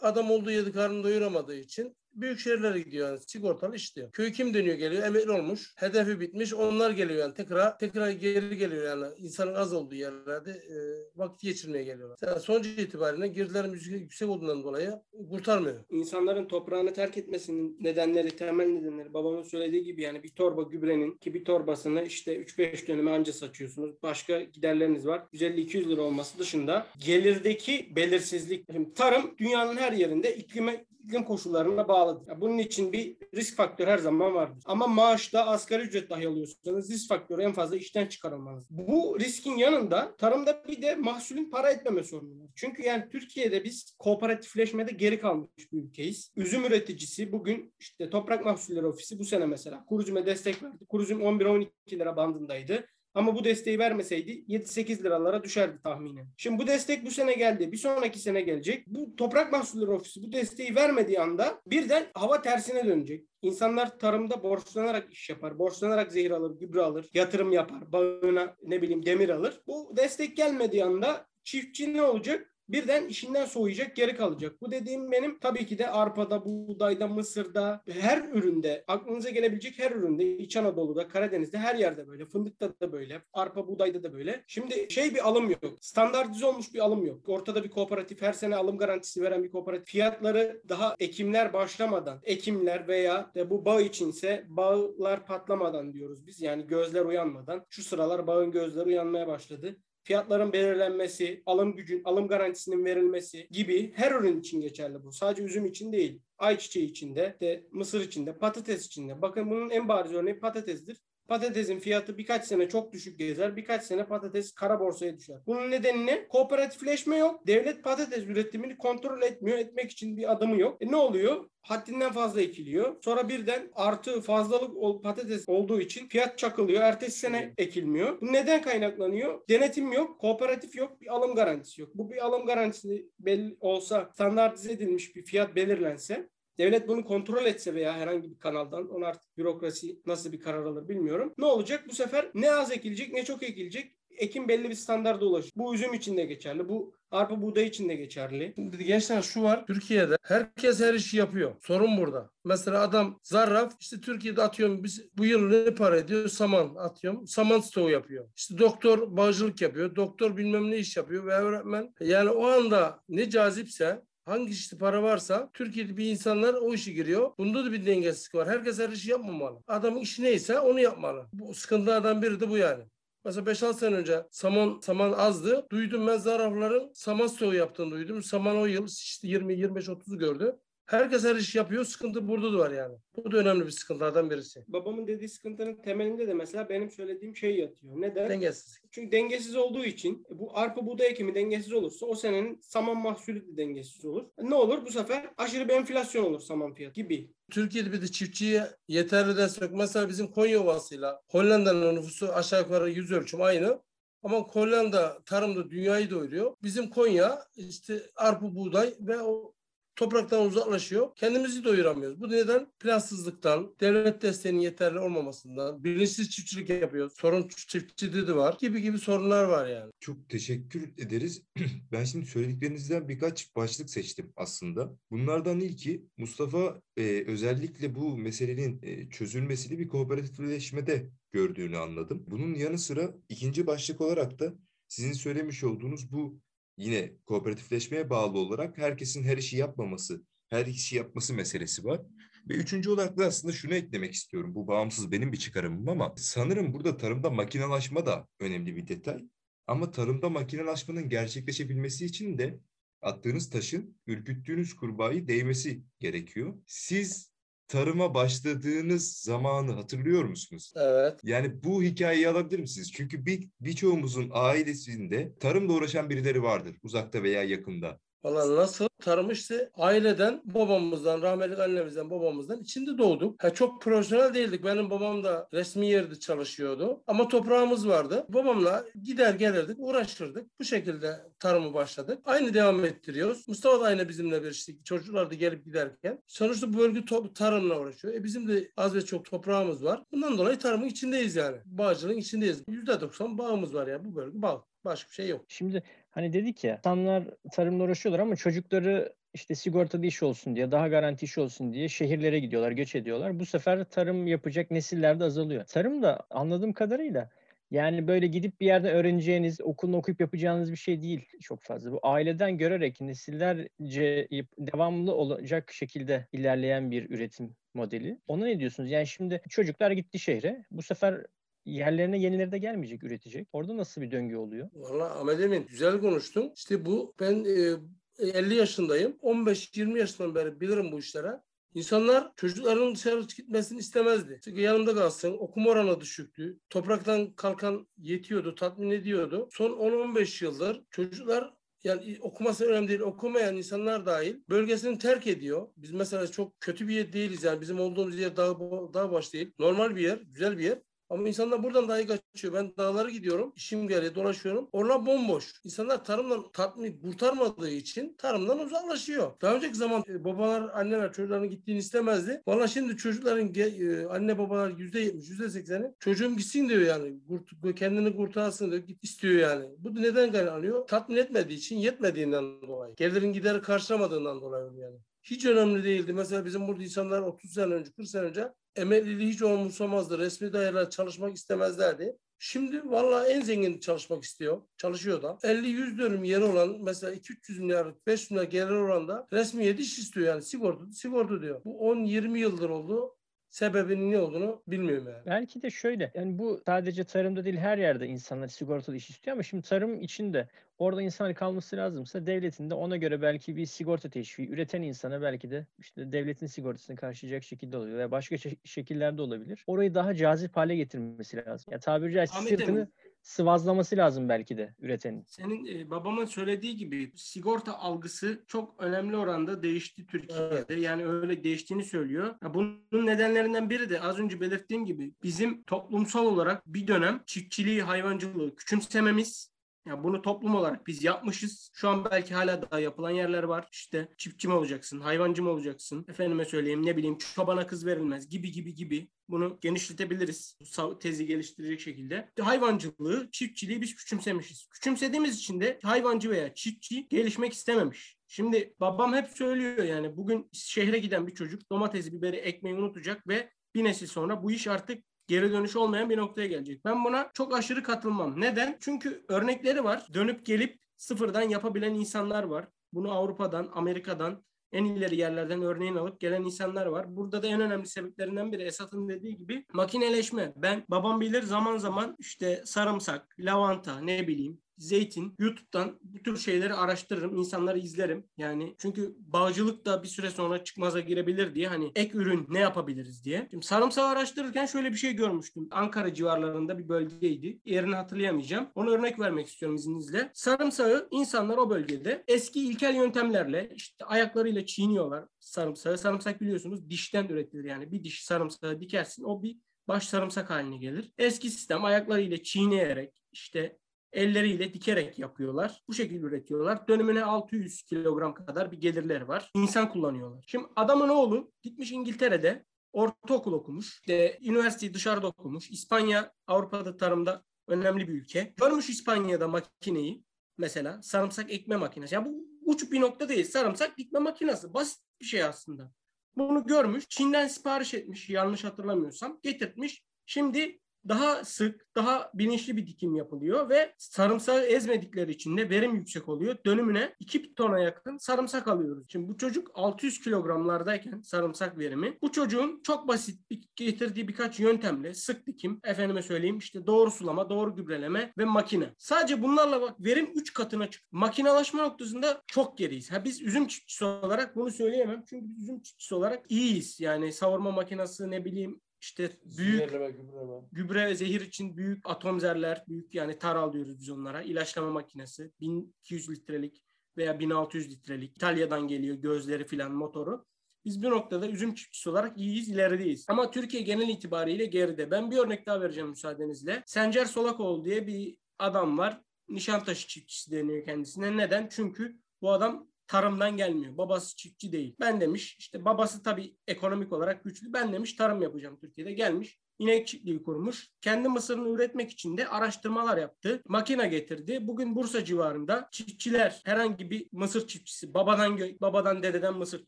Adam 0.00 0.30
olduğu 0.30 0.50
yedi 0.50 0.72
karnını 0.72 1.04
doyuramadığı 1.04 1.56
için 1.56 1.96
büyük 2.14 2.40
şehirlere 2.40 2.80
gidiyor 2.80 3.08
yani 3.08 3.20
sigortalı 3.26 3.76
iş 3.76 3.96
diyor. 3.96 4.12
Köy 4.12 4.32
kim 4.32 4.54
dönüyor 4.54 4.76
geliyor 4.76 5.02
emekli 5.02 5.30
olmuş 5.30 5.72
hedefi 5.76 6.20
bitmiş 6.20 6.54
onlar 6.54 6.90
geliyor 6.90 7.20
yani 7.20 7.34
tekrar 7.34 7.78
tekrar 7.78 8.10
geri 8.10 8.56
geliyor 8.56 8.84
yani 8.84 9.14
insanın 9.18 9.54
az 9.54 9.72
olduğu 9.72 9.94
yerlerde 9.94 10.50
e, 10.50 10.76
vakit 11.16 11.40
geçirmeye 11.40 11.84
geliyorlar. 11.84 12.18
Yani 12.22 12.40
sonuç 12.40 12.66
itibariyle 12.66 13.28
girdilerin 13.28 13.72
yüksek, 13.72 14.28
olduğundan 14.28 14.64
dolayı 14.64 14.92
kurtarmıyor. 15.30 15.84
İnsanların 15.90 16.48
toprağını 16.48 16.92
terk 16.92 17.18
etmesinin 17.18 17.76
nedenleri 17.80 18.30
temel 18.30 18.66
nedenleri 18.66 19.14
babamın 19.14 19.42
söylediği 19.42 19.84
gibi 19.84 20.02
yani 20.02 20.22
bir 20.22 20.28
torba 20.28 20.62
gübrenin 20.62 21.16
ki 21.16 21.34
bir 21.34 21.44
torbasını 21.44 22.02
işte 22.02 22.42
3-5 22.42 22.86
döneme 22.86 23.10
anca 23.10 23.32
saçıyorsunuz. 23.32 24.02
Başka 24.02 24.40
giderleriniz 24.40 25.06
var. 25.06 25.22
150-200 25.32 25.88
lira 25.88 26.02
olması 26.02 26.38
dışında 26.38 26.86
gelirdeki 27.06 27.92
belirsizlik. 27.96 28.66
Şimdi 28.72 28.94
tarım 28.94 29.34
dünyanın 29.38 29.76
her 29.76 29.92
yerinde 29.92 30.36
iklime 30.36 30.84
iklim 31.10 31.24
koşullarına 31.24 31.88
bağlıdır. 31.88 32.40
Bunun 32.40 32.58
için 32.58 32.92
bir 32.92 33.16
risk 33.34 33.56
faktörü 33.56 33.90
her 33.90 33.98
zaman 33.98 34.34
vardır. 34.34 34.62
Ama 34.66 34.86
maaşta 34.86 35.46
asgari 35.46 35.82
ücret 35.82 36.10
dahi 36.10 36.28
alıyorsanız 36.28 36.90
risk 36.90 37.08
faktörü 37.08 37.42
en 37.42 37.52
fazla 37.52 37.76
işten 37.76 38.06
çıkarılmanız. 38.06 38.66
Bu 38.70 39.16
riskin 39.20 39.56
yanında 39.56 40.16
tarımda 40.16 40.62
bir 40.68 40.82
de 40.82 40.94
mahsulün 40.96 41.50
para 41.50 41.70
etmeme 41.70 42.02
sorunu 42.02 42.40
var. 42.40 42.48
Çünkü 42.54 42.82
yani 42.82 43.08
Türkiye'de 43.12 43.64
biz 43.64 43.94
kooperatifleşmede 43.98 44.92
geri 44.92 45.20
kalmış 45.20 45.72
bir 45.72 45.82
ülkeyiz. 45.82 46.32
Üzüm 46.36 46.64
üreticisi 46.64 47.32
bugün 47.32 47.74
işte 47.80 48.10
Toprak 48.10 48.44
Mahsulleri 48.44 48.86
Ofisi 48.86 49.18
bu 49.18 49.24
sene 49.24 49.46
mesela 49.46 49.84
Kurucum'a 49.84 50.26
destek 50.26 50.62
verdi. 50.62 50.86
Kurucum 50.88 51.20
11-12 51.20 51.68
lira 51.90 52.16
bandındaydı. 52.16 52.86
Ama 53.14 53.34
bu 53.34 53.44
desteği 53.44 53.78
vermeseydi 53.78 54.30
7-8 54.30 55.02
liralara 55.04 55.42
düşerdi 55.42 55.82
tahminen. 55.82 56.26
Şimdi 56.36 56.62
bu 56.62 56.66
destek 56.66 57.06
bu 57.06 57.10
sene 57.10 57.34
geldi. 57.34 57.72
Bir 57.72 57.76
sonraki 57.76 58.18
sene 58.18 58.40
gelecek. 58.40 58.86
Bu 58.86 59.16
Toprak 59.16 59.52
Mahsulleri 59.52 59.90
Ofisi 59.90 60.22
bu 60.22 60.32
desteği 60.32 60.74
vermediği 60.74 61.20
anda 61.20 61.62
birden 61.66 62.06
hava 62.14 62.42
tersine 62.42 62.86
dönecek. 62.86 63.24
İnsanlar 63.42 63.98
tarımda 63.98 64.42
borçlanarak 64.42 65.12
iş 65.12 65.30
yapar. 65.30 65.58
Borçlanarak 65.58 66.12
zehir 66.12 66.30
alır, 66.30 66.58
gübre 66.58 66.80
alır, 66.80 67.10
yatırım 67.14 67.52
yapar. 67.52 67.92
Bağına 67.92 68.56
ne 68.62 68.82
bileyim 68.82 69.06
demir 69.06 69.28
alır. 69.28 69.60
Bu 69.66 69.94
destek 69.96 70.36
gelmediği 70.36 70.84
anda 70.84 71.26
çiftçi 71.44 71.94
ne 71.94 72.02
olacak? 72.02 72.54
Birden 72.72 73.08
işinden 73.08 73.44
soğuyacak, 73.44 73.96
geri 73.96 74.16
kalacak. 74.16 74.60
Bu 74.60 74.70
dediğim 74.70 75.12
benim 75.12 75.38
tabii 75.38 75.66
ki 75.66 75.78
de 75.78 75.90
arpada, 75.90 76.44
buğdayda, 76.44 77.06
mısırda, 77.08 77.82
her 77.88 78.28
üründe, 78.32 78.84
aklınıza 78.88 79.30
gelebilecek 79.30 79.78
her 79.78 79.90
üründe, 79.90 80.36
İç 80.36 80.56
Anadolu'da, 80.56 81.08
Karadeniz'de 81.08 81.58
her 81.58 81.74
yerde 81.74 82.08
böyle. 82.08 82.26
Fındıkta 82.26 82.80
da 82.80 82.92
böyle, 82.92 83.22
arpa, 83.32 83.68
buğdayda 83.68 84.02
da 84.02 84.12
böyle. 84.12 84.44
Şimdi 84.46 84.86
şey 84.90 85.14
bir 85.14 85.28
alım 85.28 85.50
yok. 85.50 85.64
Standartize 85.80 86.46
olmuş 86.46 86.74
bir 86.74 86.78
alım 86.78 87.06
yok. 87.06 87.28
Ortada 87.28 87.64
bir 87.64 87.70
kooperatif, 87.70 88.22
her 88.22 88.32
sene 88.32 88.56
alım 88.56 88.78
garantisi 88.78 89.22
veren 89.22 89.44
bir 89.44 89.50
kooperatif. 89.50 89.88
Fiyatları 89.88 90.62
daha 90.68 90.94
ekimler 90.98 91.52
başlamadan, 91.52 92.20
ekimler 92.22 92.88
veya 92.88 93.30
de 93.34 93.50
bu 93.50 93.64
bağ 93.64 93.80
içinse 93.80 94.44
bağlar 94.48 95.26
patlamadan 95.26 95.92
diyoruz 95.92 96.26
biz. 96.26 96.42
Yani 96.42 96.66
gözler 96.66 97.04
uyanmadan. 97.04 97.66
Şu 97.70 97.82
sıralar 97.82 98.26
bağın 98.26 98.50
gözleri 98.50 98.84
uyanmaya 98.84 99.26
başladı 99.26 99.76
fiyatların 100.02 100.52
belirlenmesi, 100.52 101.42
alım 101.46 101.76
gücün, 101.76 102.02
alım 102.04 102.28
garantisinin 102.28 102.84
verilmesi 102.84 103.48
gibi 103.50 103.92
her 103.94 104.12
ürün 104.12 104.40
için 104.40 104.60
geçerli 104.60 105.04
bu. 105.04 105.12
Sadece 105.12 105.42
üzüm 105.42 105.66
için 105.66 105.92
değil. 105.92 106.20
Ayçiçeği 106.38 106.86
için 106.86 107.14
de, 107.14 107.36
de 107.40 107.64
mısır 107.72 108.00
için 108.00 108.26
de, 108.26 108.38
patates 108.38 108.86
için 108.86 109.08
de. 109.08 109.22
Bakın 109.22 109.50
bunun 109.50 109.70
en 109.70 109.88
bariz 109.88 110.12
örneği 110.12 110.40
patatesdir. 110.40 110.96
Patatesin 111.30 111.78
fiyatı 111.78 112.18
birkaç 112.18 112.44
sene 112.44 112.68
çok 112.68 112.92
düşük 112.92 113.18
gezer. 113.18 113.56
Birkaç 113.56 113.84
sene 113.84 114.06
patates 114.06 114.52
kara 114.52 114.80
borsaya 114.80 115.16
düşer. 115.16 115.36
Bunun 115.46 115.70
nedeni 115.70 116.06
ne? 116.06 116.28
Kooperatifleşme 116.28 117.16
yok. 117.16 117.46
Devlet 117.46 117.84
patates 117.84 118.24
üretimini 118.24 118.76
kontrol 118.76 119.22
etmiyor. 119.22 119.58
Etmek 119.58 119.90
için 119.90 120.16
bir 120.16 120.32
adımı 120.32 120.60
yok. 120.60 120.76
E 120.82 120.90
ne 120.90 120.96
oluyor? 120.96 121.44
haddinden 121.62 122.12
fazla 122.12 122.40
ekiliyor. 122.40 122.96
Sonra 123.04 123.28
birden 123.28 123.70
artı 123.74 124.20
fazlalık 124.20 125.02
patates 125.02 125.48
olduğu 125.48 125.80
için 125.80 126.08
fiyat 126.08 126.38
çakılıyor. 126.38 126.82
Ertesi 126.82 127.18
sene 127.18 127.54
ekilmiyor. 127.58 128.20
Bu 128.20 128.32
neden 128.32 128.62
kaynaklanıyor? 128.62 129.40
Denetim 129.48 129.92
yok, 129.92 130.20
kooperatif 130.20 130.76
yok, 130.76 131.00
bir 131.00 131.14
alım 131.14 131.34
garantisi 131.34 131.80
yok. 131.80 131.90
Bu 131.94 132.10
bir 132.10 132.26
alım 132.26 132.46
garantisi 132.46 133.06
belli 133.18 133.56
olsa, 133.60 134.10
standartize 134.14 134.72
edilmiş 134.72 135.16
bir 135.16 135.24
fiyat 135.24 135.56
belirlense 135.56 136.28
Devlet 136.60 136.88
bunu 136.88 137.04
kontrol 137.04 137.44
etse 137.44 137.74
veya 137.74 137.96
herhangi 137.96 138.30
bir 138.30 138.38
kanaldan 138.38 138.90
onu 138.90 139.06
artık 139.06 139.38
bürokrasi 139.38 140.00
nasıl 140.06 140.32
bir 140.32 140.40
karar 140.40 140.64
alır 140.64 140.88
bilmiyorum. 140.88 141.34
Ne 141.38 141.44
olacak? 141.44 141.84
Bu 141.88 141.94
sefer 141.94 142.30
ne 142.34 142.50
az 142.50 142.72
ekilecek 142.72 143.12
ne 143.12 143.24
çok 143.24 143.42
ekilecek. 143.42 143.96
Ekim 144.10 144.48
belli 144.48 144.70
bir 144.70 144.74
standarda 144.74 145.24
ulaşır. 145.24 145.52
Bu 145.56 145.74
üzüm 145.74 145.94
için 145.94 146.16
de 146.16 146.24
geçerli. 146.24 146.68
Bu 146.68 146.94
arpa 147.10 147.42
buğday 147.42 147.66
için 147.66 147.88
de 147.88 147.94
geçerli. 147.94 148.52
Şimdi 148.54 148.84
gençler 148.84 149.22
şu 149.22 149.42
var. 149.42 149.66
Türkiye'de 149.66 150.16
herkes 150.22 150.80
her 150.80 150.94
işi 150.94 151.16
yapıyor. 151.16 151.54
Sorun 151.60 151.96
burada. 151.96 152.30
Mesela 152.44 152.80
adam 152.82 153.18
zarraf 153.22 153.72
işte 153.80 154.00
Türkiye'de 154.00 154.42
atıyorum 154.42 154.84
biz 154.84 155.08
bu 155.18 155.24
yıl 155.24 155.48
ne 155.48 155.74
para 155.74 155.96
ediyor? 155.96 156.28
Saman 156.28 156.74
atıyorum. 156.74 157.26
Saman 157.26 157.60
stoğu 157.60 157.90
yapıyor. 157.90 158.28
İşte 158.36 158.58
doktor 158.58 159.16
bağcılık 159.16 159.62
yapıyor. 159.62 159.96
Doktor 159.96 160.36
bilmem 160.36 160.70
ne 160.70 160.76
iş 160.76 160.96
yapıyor 160.96 161.26
ve 161.26 161.32
öğretmen. 161.32 161.94
Yani 162.00 162.30
o 162.30 162.46
anda 162.46 163.00
ne 163.08 163.30
cazipse 163.30 164.02
Hangi 164.30 164.52
işte 164.52 164.78
para 164.78 165.02
varsa 165.02 165.50
Türkiye'de 165.54 165.96
bir 165.96 166.06
insanlar 166.06 166.54
o 166.54 166.74
işi 166.74 166.94
giriyor. 166.94 167.30
Bunda 167.38 167.64
da 167.64 167.72
bir 167.72 167.86
dengesizlik 167.86 168.34
var. 168.34 168.48
Herkes 168.48 168.78
her 168.78 168.88
işi 168.88 169.10
yapmamalı. 169.10 169.58
Adamın 169.66 170.00
işi 170.00 170.22
neyse 170.22 170.60
onu 170.60 170.80
yapmalı. 170.80 171.26
Bu 171.32 171.54
sıkıntılardan 171.54 172.22
biri 172.22 172.40
de 172.40 172.50
bu 172.50 172.56
yani. 172.56 172.84
Mesela 173.24 173.50
5-6 173.50 173.74
sene 173.74 173.94
önce 173.94 174.26
saman 174.30 174.80
saman 174.82 175.12
azdı. 175.12 175.66
Duydum 175.70 176.06
ben 176.06 176.16
zarafların 176.16 176.90
saman 176.94 177.26
stoğu 177.26 177.54
yaptığını 177.54 177.90
duydum. 177.90 178.22
Saman 178.22 178.56
o 178.56 178.66
yıl 178.66 178.88
işte 178.88 179.28
20-25-30'u 179.28 180.18
gördü. 180.18 180.58
Herkes 180.90 181.24
her 181.24 181.36
iş 181.36 181.54
yapıyor. 181.54 181.84
Sıkıntı 181.84 182.28
burada 182.28 182.52
da 182.52 182.58
var 182.58 182.70
yani. 182.70 182.96
Bu 183.16 183.32
da 183.32 183.36
önemli 183.36 183.66
bir 183.66 183.70
sıkıntılardan 183.70 184.30
birisi. 184.30 184.64
Babamın 184.68 185.06
dediği 185.06 185.28
sıkıntının 185.28 185.82
temelinde 185.82 186.28
de 186.28 186.34
mesela 186.34 186.68
benim 186.68 186.90
söylediğim 186.90 187.36
şey 187.36 187.56
yatıyor. 187.56 188.00
Neden? 188.00 188.30
Dengesiz. 188.30 188.78
Çünkü 188.90 189.12
dengesiz 189.12 189.56
olduğu 189.56 189.84
için 189.84 190.24
bu 190.30 190.58
arpa 190.58 190.86
buğday 190.86 191.06
ekimi 191.06 191.34
dengesiz 191.34 191.72
olursa 191.72 192.06
o 192.06 192.14
senenin 192.14 192.60
saman 192.60 192.96
mahsulü 192.96 193.46
de 193.46 193.56
dengesiz 193.56 194.04
olur. 194.04 194.24
Ne 194.42 194.54
olur? 194.54 194.86
Bu 194.86 194.90
sefer 194.90 195.30
aşırı 195.36 195.68
bir 195.68 195.74
enflasyon 195.74 196.24
olur 196.24 196.40
saman 196.40 196.74
fiyatı 196.74 196.94
gibi. 196.94 197.30
Türkiye'de 197.50 197.92
bir 197.92 198.02
de 198.02 198.08
çiftçiye 198.08 198.66
yeterli 198.88 199.36
destek. 199.36 199.72
Mesela 199.72 200.08
bizim 200.08 200.26
Konya 200.26 200.62
Ovası'yla 200.62 201.20
Hollanda'nın 201.28 201.96
nüfusu 201.96 202.28
aşağı 202.32 202.60
yukarı 202.60 202.90
yüz 202.90 203.12
ölçüm 203.12 203.42
aynı. 203.42 203.80
Ama 204.22 204.38
Hollanda 204.38 205.22
tarımda 205.26 205.70
dünyayı 205.70 206.10
doyuruyor. 206.10 206.54
Bizim 206.62 206.90
Konya 206.90 207.44
işte 207.56 208.02
arpa 208.16 208.54
buğday 208.54 208.94
ve 209.00 209.22
o 209.22 209.54
topraktan 210.00 210.46
uzaklaşıyor. 210.46 211.08
Kendimizi 211.16 211.64
doyuramıyoruz. 211.64 212.20
Bu 212.20 212.30
neden? 212.30 212.66
Plansızlıktan, 212.78 213.74
devlet 213.80 214.22
desteğinin 214.22 214.60
yeterli 214.60 214.98
olmamasından, 214.98 215.84
bilinçsiz 215.84 216.30
çiftçilik 216.30 216.70
yapıyoruz. 216.70 217.12
Sorun 217.16 217.48
çiftçide 217.48 218.26
de 218.26 218.36
var. 218.36 218.56
Gibi 218.60 218.82
gibi 218.82 218.98
sorunlar 218.98 219.44
var 219.44 219.68
yani. 219.68 219.92
Çok 220.00 220.28
teşekkür 220.28 220.82
ederiz. 220.98 221.42
ben 221.92 222.04
şimdi 222.04 222.26
söylediklerinizden 222.26 223.08
birkaç 223.08 223.56
başlık 223.56 223.90
seçtim 223.90 224.32
aslında. 224.36 224.96
Bunlardan 225.10 225.60
ilki 225.60 226.06
Mustafa 226.16 226.80
e, 226.96 227.24
özellikle 227.26 227.94
bu 227.94 228.18
meselenin 228.18 228.80
e, 228.82 229.10
çözülmesini 229.10 229.78
bir 229.78 229.88
kooperatifleşmede 229.88 231.10
gördüğünü 231.32 231.76
anladım. 231.78 232.24
Bunun 232.26 232.54
yanı 232.54 232.78
sıra 232.78 233.14
ikinci 233.28 233.66
başlık 233.66 234.00
olarak 234.00 234.38
da 234.38 234.54
sizin 234.88 235.12
söylemiş 235.12 235.64
olduğunuz 235.64 236.12
bu 236.12 236.40
yine 236.80 237.12
kooperatifleşmeye 237.26 238.10
bağlı 238.10 238.38
olarak 238.38 238.78
herkesin 238.78 239.24
her 239.24 239.36
işi 239.36 239.56
yapmaması, 239.56 240.22
her 240.48 240.66
işi 240.66 240.96
yapması 240.96 241.34
meselesi 241.34 241.84
var. 241.84 242.00
Ve 242.48 242.54
üçüncü 242.54 242.90
olarak 242.90 243.18
da 243.18 243.26
aslında 243.26 243.52
şunu 243.52 243.74
eklemek 243.74 244.14
istiyorum. 244.14 244.54
Bu 244.54 244.66
bağımsız 244.66 245.12
benim 245.12 245.32
bir 245.32 245.38
çıkarımım 245.38 245.88
ama 245.88 246.14
sanırım 246.16 246.74
burada 246.74 246.96
tarımda 246.96 247.30
makinalaşma 247.30 248.06
da 248.06 248.28
önemli 248.40 248.76
bir 248.76 248.88
detay. 248.88 249.24
Ama 249.66 249.90
tarımda 249.90 250.28
makinalaşmanın 250.28 251.08
gerçekleşebilmesi 251.08 252.04
için 252.04 252.38
de 252.38 252.60
attığınız 253.02 253.50
taşın 253.50 253.96
ürküttüğünüz 254.06 254.74
kurbağayı 254.74 255.28
değmesi 255.28 255.82
gerekiyor. 256.00 256.58
Siz 256.66 257.32
tarıma 257.70 258.14
başladığınız 258.14 259.12
zamanı 259.12 259.72
hatırlıyor 259.72 260.24
musunuz? 260.24 260.72
Evet. 260.76 261.20
Yani 261.24 261.64
bu 261.64 261.82
hikayeyi 261.82 262.28
alabilir 262.28 262.58
misiniz? 262.58 262.92
Çünkü 262.92 263.26
bir 263.26 263.48
birçoğumuzun 263.60 264.30
ailesinde 264.32 265.34
tarımla 265.40 265.72
uğraşan 265.72 266.10
birileri 266.10 266.42
vardır 266.42 266.76
uzakta 266.82 267.22
veya 267.22 267.42
yakında. 267.42 268.00
Valla 268.24 268.56
nasıl? 268.56 268.88
Tarım 269.00 269.30
işte 269.30 269.70
aileden, 269.74 270.42
babamızdan, 270.44 271.22
rahmetli 271.22 271.62
annemizden, 271.62 272.10
babamızdan 272.10 272.60
içinde 272.60 272.98
doğduk. 272.98 273.44
Ha, 273.44 273.54
çok 273.54 273.82
profesyonel 273.82 274.34
değildik. 274.34 274.64
Benim 274.64 274.90
babam 274.90 275.24
da 275.24 275.48
resmi 275.52 275.86
yerde 275.86 276.18
çalışıyordu. 276.18 277.02
Ama 277.06 277.28
toprağımız 277.28 277.88
vardı. 277.88 278.26
Babamla 278.28 278.84
gider 279.04 279.34
gelirdik, 279.34 279.76
uğraşırdık. 279.80 280.60
Bu 280.60 280.64
şekilde 280.64 281.20
tarımı 281.38 281.74
başladık. 281.74 282.18
Aynı 282.24 282.54
devam 282.54 282.84
ettiriyoruz. 282.84 283.48
Mustafa 283.48 283.80
da 283.80 283.84
aynı 283.84 284.08
bizimle 284.08 284.42
bir 284.42 284.50
işte 284.50 284.72
çocuklar 284.84 285.30
da 285.30 285.34
gelip 285.34 285.64
giderken. 285.64 286.22
Sonuçta 286.26 286.72
bu 286.72 286.78
bölge 286.78 287.04
tarımla 287.34 287.80
uğraşıyor. 287.80 288.14
E 288.14 288.24
bizim 288.24 288.48
de 288.48 288.70
az 288.76 288.94
ve 288.94 289.04
çok 289.04 289.24
toprağımız 289.24 289.84
var. 289.84 290.02
Bundan 290.12 290.38
dolayı 290.38 290.58
tarımın 290.58 290.86
içindeyiz 290.86 291.36
yani. 291.36 291.56
Bağcılığın 291.64 292.16
içindeyiz. 292.16 292.62
%90 292.68 293.38
bağımız 293.38 293.74
var 293.74 293.86
yani 293.86 294.04
bu 294.04 294.16
bölge 294.16 294.42
bağ. 294.42 294.64
Başka 294.84 295.08
bir 295.08 295.14
şey 295.14 295.28
yok. 295.28 295.44
Şimdi 295.48 295.82
hani 296.10 296.32
dedik 296.32 296.64
ya 296.64 296.76
insanlar 296.76 297.24
tarımla 297.52 297.84
uğraşıyorlar 297.84 298.20
ama 298.20 298.36
çocukları 298.36 299.12
işte 299.34 299.54
sigortalı 299.54 300.06
iş 300.06 300.22
olsun 300.22 300.56
diye, 300.56 300.70
daha 300.70 300.88
garanti 300.88 301.24
iş 301.24 301.38
olsun 301.38 301.72
diye 301.72 301.88
şehirlere 301.88 302.38
gidiyorlar, 302.38 302.72
göç 302.72 302.94
ediyorlar. 302.94 303.40
Bu 303.40 303.46
sefer 303.46 303.84
tarım 303.84 304.26
yapacak 304.26 304.70
nesiller 304.70 305.20
de 305.20 305.24
azalıyor. 305.24 305.64
Tarım 305.64 306.02
da 306.02 306.26
anladığım 306.30 306.72
kadarıyla 306.72 307.30
yani 307.70 308.08
böyle 308.08 308.26
gidip 308.26 308.60
bir 308.60 308.66
yerden 308.66 308.92
öğreneceğiniz, 308.94 309.60
okulunu 309.60 309.96
okuyup 309.96 310.20
yapacağınız 310.20 310.72
bir 310.72 310.76
şey 310.76 311.02
değil 311.02 311.28
çok 311.40 311.62
fazla. 311.62 311.92
Bu 311.92 312.00
aileden 312.02 312.58
görerek 312.58 313.00
nesillerce 313.00 314.28
devamlı 314.58 315.14
olacak 315.14 315.72
şekilde 315.72 316.26
ilerleyen 316.32 316.90
bir 316.90 317.10
üretim 317.10 317.56
modeli. 317.74 318.18
Ona 318.28 318.44
ne 318.44 318.58
diyorsunuz? 318.58 318.90
Yani 318.90 319.06
şimdi 319.06 319.42
çocuklar 319.48 319.90
gitti 319.90 320.18
şehre. 320.18 320.64
Bu 320.70 320.82
sefer 320.82 321.26
yerlerine 321.64 322.18
yenileri 322.18 322.52
de 322.52 322.58
gelmeyecek, 322.58 323.04
üretecek. 323.04 323.48
Orada 323.52 323.76
nasıl 323.76 324.00
bir 324.00 324.10
döngü 324.10 324.36
oluyor? 324.36 324.70
Valla 324.74 325.20
Ahmet 325.20 325.40
Emin 325.40 325.66
güzel 325.66 326.00
konuştun. 326.00 326.52
İşte 326.56 326.86
bu 326.86 327.14
ben 327.20 327.44
e, 327.44 327.76
50 328.18 328.54
yaşındayım. 328.54 329.16
15-20 329.22 329.98
yaşından 329.98 330.34
beri 330.34 330.60
bilirim 330.60 330.92
bu 330.92 330.98
işlere. 330.98 331.40
İnsanlar 331.74 332.32
çocuklarının 332.36 332.94
dışarı 332.94 333.20
gitmesini 333.20 333.78
istemezdi. 333.78 334.40
Çünkü 334.44 334.60
yanımda 334.60 334.94
kalsın. 334.94 335.36
Okuma 335.38 335.70
oranı 335.70 336.00
düşüktü. 336.00 336.58
Topraktan 336.70 337.32
kalkan 337.32 337.88
yetiyordu, 337.98 338.54
tatmin 338.54 338.90
ediyordu. 338.90 339.48
Son 339.52 339.70
10-15 339.70 340.44
yıldır 340.44 340.84
çocuklar 340.90 341.54
yani 341.84 342.18
okuması 342.20 342.64
önemli 342.64 342.88
değil. 342.88 343.00
Okumayan 343.00 343.56
insanlar 343.56 344.06
dahil 344.06 344.36
bölgesini 344.48 344.98
terk 344.98 345.26
ediyor. 345.26 345.68
Biz 345.76 345.90
mesela 345.90 346.26
çok 346.26 346.60
kötü 346.60 346.88
bir 346.88 346.94
yer 346.94 347.12
değiliz 347.12 347.44
yani. 347.44 347.60
Bizim 347.60 347.80
olduğumuz 347.80 348.18
yer 348.18 348.36
dağ, 348.36 348.60
dağ 348.94 349.12
baş 349.12 349.32
değil. 349.32 349.52
Normal 349.58 349.96
bir 349.96 350.02
yer, 350.02 350.18
güzel 350.18 350.58
bir 350.58 350.64
yer. 350.64 350.78
Ama 351.10 351.28
insanlar 351.28 351.62
buradan 351.62 351.88
dahi 351.88 352.06
kaçıyor. 352.06 352.54
Ben 352.54 352.76
dağlara 352.76 353.10
gidiyorum. 353.10 353.52
işim 353.56 353.88
gereği 353.88 354.14
dolaşıyorum. 354.14 354.68
Oralar 354.72 355.06
bomboş. 355.06 355.52
İnsanlar 355.64 356.04
tarımdan 356.04 356.44
tatmin 356.52 357.00
kurtarmadığı 357.00 357.70
için 357.70 358.14
tarımdan 358.18 358.58
uzaklaşıyor. 358.58 359.32
Daha 359.42 359.54
önceki 359.54 359.76
zaman 359.76 360.04
e, 360.08 360.24
babalar, 360.24 360.68
anneler 360.74 361.12
çocukların 361.12 361.50
gittiğini 361.50 361.78
istemezdi. 361.78 362.42
Valla 362.46 362.68
şimdi 362.68 362.96
çocukların 362.96 363.54
e, 363.54 364.06
anne 364.06 364.38
babalar 364.38 364.70
yüzde 364.70 365.00
yetmiş, 365.00 365.30
yüzde 365.30 365.50
sekseni 365.50 365.86
çocuğum 365.98 366.36
gitsin 366.36 366.68
diyor 366.68 366.82
yani. 366.82 367.14
Kurt- 367.28 367.74
kendini 367.74 368.16
kurtarsın 368.16 368.70
diyor. 368.70 368.82
Git 368.82 369.04
istiyor 369.04 369.34
yani. 369.34 369.66
Bu 369.78 369.94
neden 369.94 370.32
kaynaklanıyor? 370.32 370.86
Tatmin 370.86 371.16
etmediği 371.16 371.58
için, 371.58 371.76
yetmediğinden 371.76 372.62
dolayı. 372.62 372.94
Gelirin 372.96 373.32
gideri 373.32 373.62
karşılamadığından 373.62 374.40
dolayı 374.40 374.70
yani. 374.78 374.96
Hiç 375.22 375.46
önemli 375.46 375.84
değildi. 375.84 376.12
Mesela 376.12 376.44
bizim 376.44 376.68
burada 376.68 376.82
insanlar 376.82 377.20
30 377.20 377.52
sene 377.52 377.74
önce, 377.74 377.92
40 377.92 378.08
sene 378.08 378.22
önce 378.22 378.48
emekliliği 378.76 379.32
hiç 379.32 379.42
umursamazdı. 379.42 380.18
Resmi 380.18 380.52
daireler 380.52 380.90
çalışmak 380.90 381.36
istemezlerdi. 381.36 382.16
Şimdi 382.38 382.90
vallahi 382.90 383.28
en 383.28 383.40
zengin 383.40 383.78
çalışmak 383.78 384.24
istiyor. 384.24 384.62
Çalışıyor 384.76 385.22
da. 385.22 385.38
50-100 385.42 385.98
dönüm 385.98 386.24
yeri 386.24 386.44
olan 386.44 386.76
mesela 386.80 387.14
2-300 387.14 387.60
milyar, 387.60 387.94
500 388.06 388.30
milyar 388.30 388.44
gelir 388.44 388.70
olan 388.70 389.08
da 389.08 389.26
resmiyet 389.32 389.80
iş 389.80 389.98
istiyor 389.98 390.26
yani. 390.26 390.42
Sigorta, 390.42 390.92
sigorta 390.92 391.42
diyor. 391.42 391.60
Bu 391.64 391.92
10-20 391.92 392.38
yıldır 392.38 392.70
oldu. 392.70 393.16
Sebebinin 393.50 394.10
ne 394.12 394.18
olduğunu 394.18 394.62
bilmiyorum 394.66 395.06
yani. 395.08 395.22
Belki 395.26 395.62
de 395.62 395.70
şöyle. 395.70 396.10
Yani 396.14 396.38
bu 396.38 396.60
sadece 396.66 397.04
tarımda 397.04 397.44
değil 397.44 397.56
her 397.56 397.78
yerde 397.78 398.06
insanlar 398.06 398.48
sigortalı 398.48 398.96
iş 398.96 399.10
istiyor 399.10 399.34
ama 399.34 399.42
şimdi 399.42 399.62
tarım 399.68 400.00
için 400.00 400.32
de 400.34 400.48
orada 400.78 401.02
insan 401.02 401.34
kalması 401.34 401.76
lazımsa 401.76 402.26
devletin 402.26 402.70
de 402.70 402.74
ona 402.74 402.96
göre 402.96 403.22
belki 403.22 403.56
bir 403.56 403.66
sigorta 403.66 404.10
teşviği 404.10 404.48
üreten 404.48 404.82
insana 404.82 405.22
belki 405.22 405.50
de 405.50 405.66
işte 405.78 406.12
devletin 406.12 406.46
sigortasını 406.46 406.96
karşılayacak 406.96 407.44
şekilde 407.44 407.76
oluyor 407.76 407.96
veya 407.98 408.10
başka 408.10 408.34
şe- 408.36 408.56
şekillerde 408.64 409.22
olabilir. 409.22 409.64
Orayı 409.66 409.94
daha 409.94 410.14
cazip 410.14 410.56
hale 410.56 410.76
getirmesi 410.76 411.36
lazım. 411.46 411.72
Ya 411.72 411.78
tabiri 411.78 412.12
caizse 412.12 412.38
sırtını. 412.56 412.88
Sıvazlaması 413.22 413.96
lazım 413.96 414.28
belki 414.28 414.56
de 414.56 414.74
üretenin. 414.80 415.24
Senin 415.26 415.66
e, 415.66 415.90
babamın 415.90 416.24
söylediği 416.24 416.76
gibi 416.76 417.12
sigorta 417.16 417.78
algısı 417.78 418.44
çok 418.46 418.74
önemli 418.78 419.16
oranda 419.16 419.62
değişti 419.62 420.06
Türkiye'de. 420.06 420.74
Yani 420.74 421.06
öyle 421.06 421.44
değiştiğini 421.44 421.84
söylüyor. 421.84 422.34
Ya 422.42 422.54
bunun 422.54 423.06
nedenlerinden 423.06 423.70
biri 423.70 423.90
de 423.90 424.00
az 424.00 424.18
önce 424.18 424.40
belirttiğim 424.40 424.86
gibi 424.86 425.12
bizim 425.22 425.62
toplumsal 425.62 426.26
olarak 426.26 426.66
bir 426.66 426.86
dönem 426.86 427.22
çiftçiliği, 427.26 427.82
hayvancılığı 427.82 428.56
küçümsememiz 428.56 429.49
ya 429.86 430.04
bunu 430.04 430.22
toplum 430.22 430.54
olarak 430.54 430.86
biz 430.86 431.04
yapmışız. 431.04 431.70
Şu 431.74 431.88
an 431.88 432.04
belki 432.04 432.34
hala 432.34 432.62
daha 432.62 432.80
yapılan 432.80 433.10
yerler 433.10 433.42
var. 433.42 433.68
İşte 433.72 434.08
çiftçi 434.18 434.48
mi 434.48 434.54
olacaksın, 434.54 435.00
hayvancı 435.00 435.42
mı 435.42 435.50
olacaksın? 435.50 436.06
Efendime 436.08 436.44
söyleyeyim 436.44 436.86
ne 436.86 436.96
bileyim 436.96 437.18
çobana 437.18 437.66
kız 437.66 437.86
verilmez 437.86 438.28
gibi 438.28 438.52
gibi 438.52 438.74
gibi. 438.74 439.10
Bunu 439.28 439.58
genişletebiliriz. 439.60 440.58
Tezi 441.00 441.26
geliştirecek 441.26 441.80
şekilde. 441.80 442.30
Hayvancılığı, 442.40 443.28
çiftçiliği 443.32 443.80
biz 443.80 443.94
küçümsemişiz. 443.94 444.66
Küçümsediğimiz 444.66 445.38
için 445.38 445.60
de 445.60 445.78
hayvancı 445.82 446.30
veya 446.30 446.54
çiftçi 446.54 447.08
gelişmek 447.08 447.52
istememiş. 447.52 448.18
Şimdi 448.26 448.74
babam 448.80 449.14
hep 449.14 449.28
söylüyor 449.28 449.84
yani 449.84 450.16
bugün 450.16 450.48
şehre 450.52 450.98
giden 450.98 451.26
bir 451.26 451.34
çocuk 451.34 451.70
domatesi, 451.70 452.12
biberi, 452.12 452.36
ekmeği 452.36 452.76
unutacak 452.76 453.28
ve 453.28 453.50
bir 453.74 453.84
nesil 453.84 454.06
sonra 454.06 454.42
bu 454.42 454.52
iş 454.52 454.66
artık 454.66 455.04
geri 455.30 455.52
dönüş 455.52 455.76
olmayan 455.76 456.10
bir 456.10 456.16
noktaya 456.16 456.46
gelecek. 456.46 456.84
Ben 456.84 457.04
buna 457.04 457.30
çok 457.34 457.54
aşırı 457.54 457.82
katılmam. 457.82 458.40
Neden? 458.40 458.76
Çünkü 458.80 459.24
örnekleri 459.28 459.84
var. 459.84 460.06
Dönüp 460.14 460.46
gelip 460.46 460.78
sıfırdan 460.96 461.42
yapabilen 461.42 461.94
insanlar 461.94 462.42
var. 462.42 462.68
Bunu 462.92 463.12
Avrupa'dan, 463.12 463.68
Amerika'dan, 463.72 464.44
en 464.72 464.84
ileri 464.84 465.16
yerlerden 465.16 465.62
örneğin 465.62 465.96
alıp 465.96 466.20
gelen 466.20 466.42
insanlar 466.42 466.86
var. 466.86 467.16
Burada 467.16 467.42
da 467.42 467.46
en 467.46 467.60
önemli 467.60 467.86
sebeplerinden 467.86 468.52
biri 468.52 468.62
Esat'ın 468.62 469.08
dediği 469.08 469.36
gibi 469.36 469.64
makineleşme. 469.72 470.52
Ben 470.56 470.84
babam 470.88 471.20
bilir 471.20 471.42
zaman 471.42 471.78
zaman 471.78 472.16
işte 472.18 472.62
sarımsak, 472.64 473.36
lavanta 473.38 474.00
ne 474.00 474.28
bileyim 474.28 474.60
zeytin, 474.80 475.34
YouTube'dan 475.38 475.98
bu 476.02 476.22
tür 476.22 476.36
şeyleri 476.36 476.74
araştırırım, 476.74 477.36
insanları 477.38 477.78
izlerim. 477.78 478.24
Yani 478.36 478.74
çünkü 478.78 479.16
bağcılık 479.18 479.86
da 479.86 480.02
bir 480.02 480.08
süre 480.08 480.30
sonra 480.30 480.64
çıkmaza 480.64 481.00
girebilir 481.00 481.54
diye 481.54 481.68
hani 481.68 481.92
ek 481.96 482.10
ürün 482.14 482.46
ne 482.48 482.58
yapabiliriz 482.58 483.24
diye. 483.24 483.46
Şimdi 483.50 483.66
sarımsağı 483.66 484.08
araştırırken 484.08 484.66
şöyle 484.66 484.92
bir 484.92 484.96
şey 484.96 485.12
görmüştüm. 485.12 485.68
Ankara 485.70 486.14
civarlarında 486.14 486.78
bir 486.78 486.88
bölgeydi. 486.88 487.60
Yerini 487.64 487.94
hatırlayamayacağım. 487.94 488.68
Onu 488.74 488.90
örnek 488.90 489.20
vermek 489.20 489.48
istiyorum 489.48 489.76
izninizle. 489.76 490.30
Sarımsağı 490.34 491.08
insanlar 491.10 491.58
o 491.58 491.70
bölgede 491.70 492.24
eski 492.28 492.66
ilkel 492.66 492.94
yöntemlerle 492.94 493.72
işte 493.74 494.04
ayaklarıyla 494.04 494.66
çiğniyorlar 494.66 495.24
sarımsağı. 495.38 495.98
Sarımsak 495.98 496.40
biliyorsunuz 496.40 496.90
dişten 496.90 497.28
üretilir 497.28 497.64
yani. 497.64 497.92
Bir 497.92 498.04
diş 498.04 498.24
sarımsağı 498.24 498.80
dikersin 498.80 499.24
o 499.24 499.42
bir 499.42 499.56
baş 499.88 500.08
sarımsak 500.08 500.50
haline 500.50 500.76
gelir. 500.76 501.12
Eski 501.18 501.50
sistem 501.50 501.84
ayaklarıyla 501.84 502.42
çiğneyerek 502.42 503.22
işte 503.32 503.78
elleriyle 504.12 504.74
dikerek 504.74 505.18
yapıyorlar. 505.18 505.82
Bu 505.88 505.94
şekilde 505.94 506.26
üretiyorlar. 506.26 506.88
Dönümüne 506.88 507.24
600 507.24 507.82
kilogram 507.82 508.34
kadar 508.34 508.72
bir 508.72 508.80
gelirleri 508.80 509.28
var. 509.28 509.50
İnsan 509.54 509.88
kullanıyorlar. 509.88 510.44
Şimdi 510.46 510.66
adamın 510.76 511.08
oğlu 511.08 511.52
gitmiş 511.62 511.92
İngiltere'de 511.92 512.64
ortaokul 512.92 513.52
okumuş. 513.52 514.00
İşte 514.00 514.38
üniversiteyi 514.42 514.94
dışarıda 514.94 515.26
okumuş. 515.26 515.70
İspanya 515.70 516.32
Avrupa'da 516.46 516.96
tarımda 516.96 517.44
önemli 517.68 518.08
bir 518.08 518.12
ülke. 518.12 518.54
Görmüş 518.56 518.90
İspanya'da 518.90 519.48
makineyi 519.48 520.24
mesela 520.58 521.02
sarımsak 521.02 521.52
ekme 521.52 521.76
makinesi. 521.76 522.14
Ya 522.14 522.24
bu 522.24 522.44
uç 522.64 522.92
bir 522.92 523.00
nokta 523.00 523.28
değil. 523.28 523.44
Sarımsak 523.44 523.98
dikme 523.98 524.18
makinesi. 524.18 524.74
Basit 524.74 525.00
bir 525.20 525.26
şey 525.26 525.44
aslında. 525.44 525.92
Bunu 526.36 526.66
görmüş. 526.66 527.08
Çin'den 527.08 527.48
sipariş 527.48 527.94
etmiş 527.94 528.30
yanlış 528.30 528.64
hatırlamıyorsam. 528.64 529.38
Getirtmiş. 529.42 530.04
Şimdi 530.26 530.80
daha 531.08 531.44
sık, 531.44 531.86
daha 531.96 532.30
bilinçli 532.34 532.76
bir 532.76 532.86
dikim 532.86 533.16
yapılıyor 533.16 533.68
ve 533.68 533.94
sarımsağı 533.98 534.64
ezmedikleri 534.64 535.30
için 535.30 535.56
de 535.56 535.70
verim 535.70 535.94
yüksek 535.94 536.28
oluyor. 536.28 536.56
Dönümüne 536.66 537.14
2 537.20 537.54
tona 537.54 537.78
yakın 537.78 538.18
sarımsak 538.18 538.68
alıyoruz. 538.68 539.06
Şimdi 539.08 539.28
bu 539.28 539.36
çocuk 539.36 539.70
600 539.74 540.20
kilogramlardayken 540.20 541.20
sarımsak 541.20 541.78
verimi 541.78 542.18
bu 542.22 542.32
çocuğun 542.32 542.80
çok 542.82 543.08
basit 543.08 543.40
getirdiği 543.76 544.28
birkaç 544.28 544.60
yöntemle 544.60 545.14
sık 545.14 545.46
dikim, 545.46 545.80
efendime 545.84 546.22
söyleyeyim 546.22 546.58
işte 546.58 546.86
doğru 546.86 547.10
sulama, 547.10 547.50
doğru 547.50 547.76
gübreleme 547.76 548.32
ve 548.38 548.44
makine. 548.44 548.94
Sadece 548.98 549.42
bunlarla 549.42 549.80
bak 549.80 550.00
verim 550.00 550.30
3 550.34 550.52
katına 550.52 550.90
çıktı. 550.90 551.08
Makinalaşma 551.12 551.82
noktasında 551.82 552.42
çok 552.46 552.78
geriyiz. 552.78 553.12
Ha 553.12 553.24
biz 553.24 553.42
üzüm 553.42 553.66
çiftçisi 553.66 554.04
olarak 554.04 554.56
bunu 554.56 554.70
söyleyemem. 554.70 555.24
Çünkü 555.26 555.46
biz 555.48 555.62
üzüm 555.62 555.82
çiftçisi 555.82 556.14
olarak 556.14 556.50
iyiyiz. 556.50 557.00
Yani 557.00 557.32
savurma 557.32 557.70
makinesi 557.70 558.30
ne 558.30 558.44
bileyim 558.44 558.80
işte 559.00 559.30
büyük 559.44 559.78
Zehirleme, 559.78 560.10
gübreleme. 560.10 560.60
gübre 560.72 561.06
ve 561.06 561.14
zehir 561.14 561.40
için 561.40 561.76
büyük 561.76 562.10
atom 562.10 562.40
zerler, 562.40 562.84
büyük 562.88 563.14
yani 563.14 563.38
taral 563.38 563.72
diyoruz 563.72 563.98
biz 564.00 564.10
onlara. 564.10 564.42
İlaçlama 564.42 564.90
makinesi 564.90 565.52
1200 565.60 566.30
litrelik 566.30 566.82
veya 567.16 567.38
1600 567.40 567.90
litrelik 567.90 568.36
İtalya'dan 568.36 568.88
geliyor 568.88 569.16
gözleri 569.16 569.66
filan 569.66 569.92
motoru. 569.92 570.46
Biz 570.84 571.02
bir 571.02 571.10
noktada 571.10 571.48
üzüm 571.48 571.74
çiftçisi 571.74 572.10
olarak 572.10 572.38
iyiyiz, 572.38 572.68
ilerideyiz. 572.68 573.26
Ama 573.28 573.50
Türkiye 573.50 573.82
genel 573.82 574.08
itibariyle 574.08 574.64
geride. 574.64 575.10
Ben 575.10 575.30
bir 575.30 575.36
örnek 575.36 575.66
daha 575.66 575.80
vereceğim 575.80 576.08
müsaadenizle. 576.08 576.82
Sencer 576.86 577.24
Solakoğlu 577.24 577.84
diye 577.84 578.06
bir 578.06 578.36
adam 578.58 578.98
var. 578.98 579.20
Nişantaşı 579.48 580.08
çiftçisi 580.08 580.50
deniyor 580.50 580.84
kendisine. 580.84 581.36
Neden? 581.36 581.68
Çünkü 581.72 582.16
bu 582.42 582.52
adam 582.52 582.88
tarımdan 583.10 583.56
gelmiyor. 583.56 583.96
Babası 583.96 584.36
çiftçi 584.36 584.72
değil. 584.72 584.96
Ben 585.00 585.20
demiş 585.20 585.56
işte 585.58 585.84
babası 585.84 586.22
tabii 586.22 586.56
ekonomik 586.66 587.12
olarak 587.12 587.44
güçlü. 587.44 587.72
Ben 587.72 587.92
demiş 587.92 588.12
tarım 588.12 588.42
yapacağım 588.42 588.78
Türkiye'de. 588.80 589.12
Gelmiş 589.12 589.58
inek 589.80 590.06
çiftliği 590.06 590.42
kurmuş. 590.42 590.88
Kendi 591.00 591.28
mısırını 591.28 591.68
üretmek 591.68 592.10
için 592.10 592.36
de 592.36 592.48
araştırmalar 592.48 593.18
yaptı. 593.18 593.62
Makine 593.68 594.08
getirdi. 594.08 594.58
Bugün 594.62 594.96
Bursa 594.96 595.24
civarında 595.24 595.88
çiftçiler 595.92 596.60
herhangi 596.64 597.10
bir 597.10 597.26
mısır 597.32 597.66
çiftçisi 597.66 598.14
babadan 598.14 598.58
babadan 598.80 599.22
dededen 599.22 599.54
mısır 599.54 599.86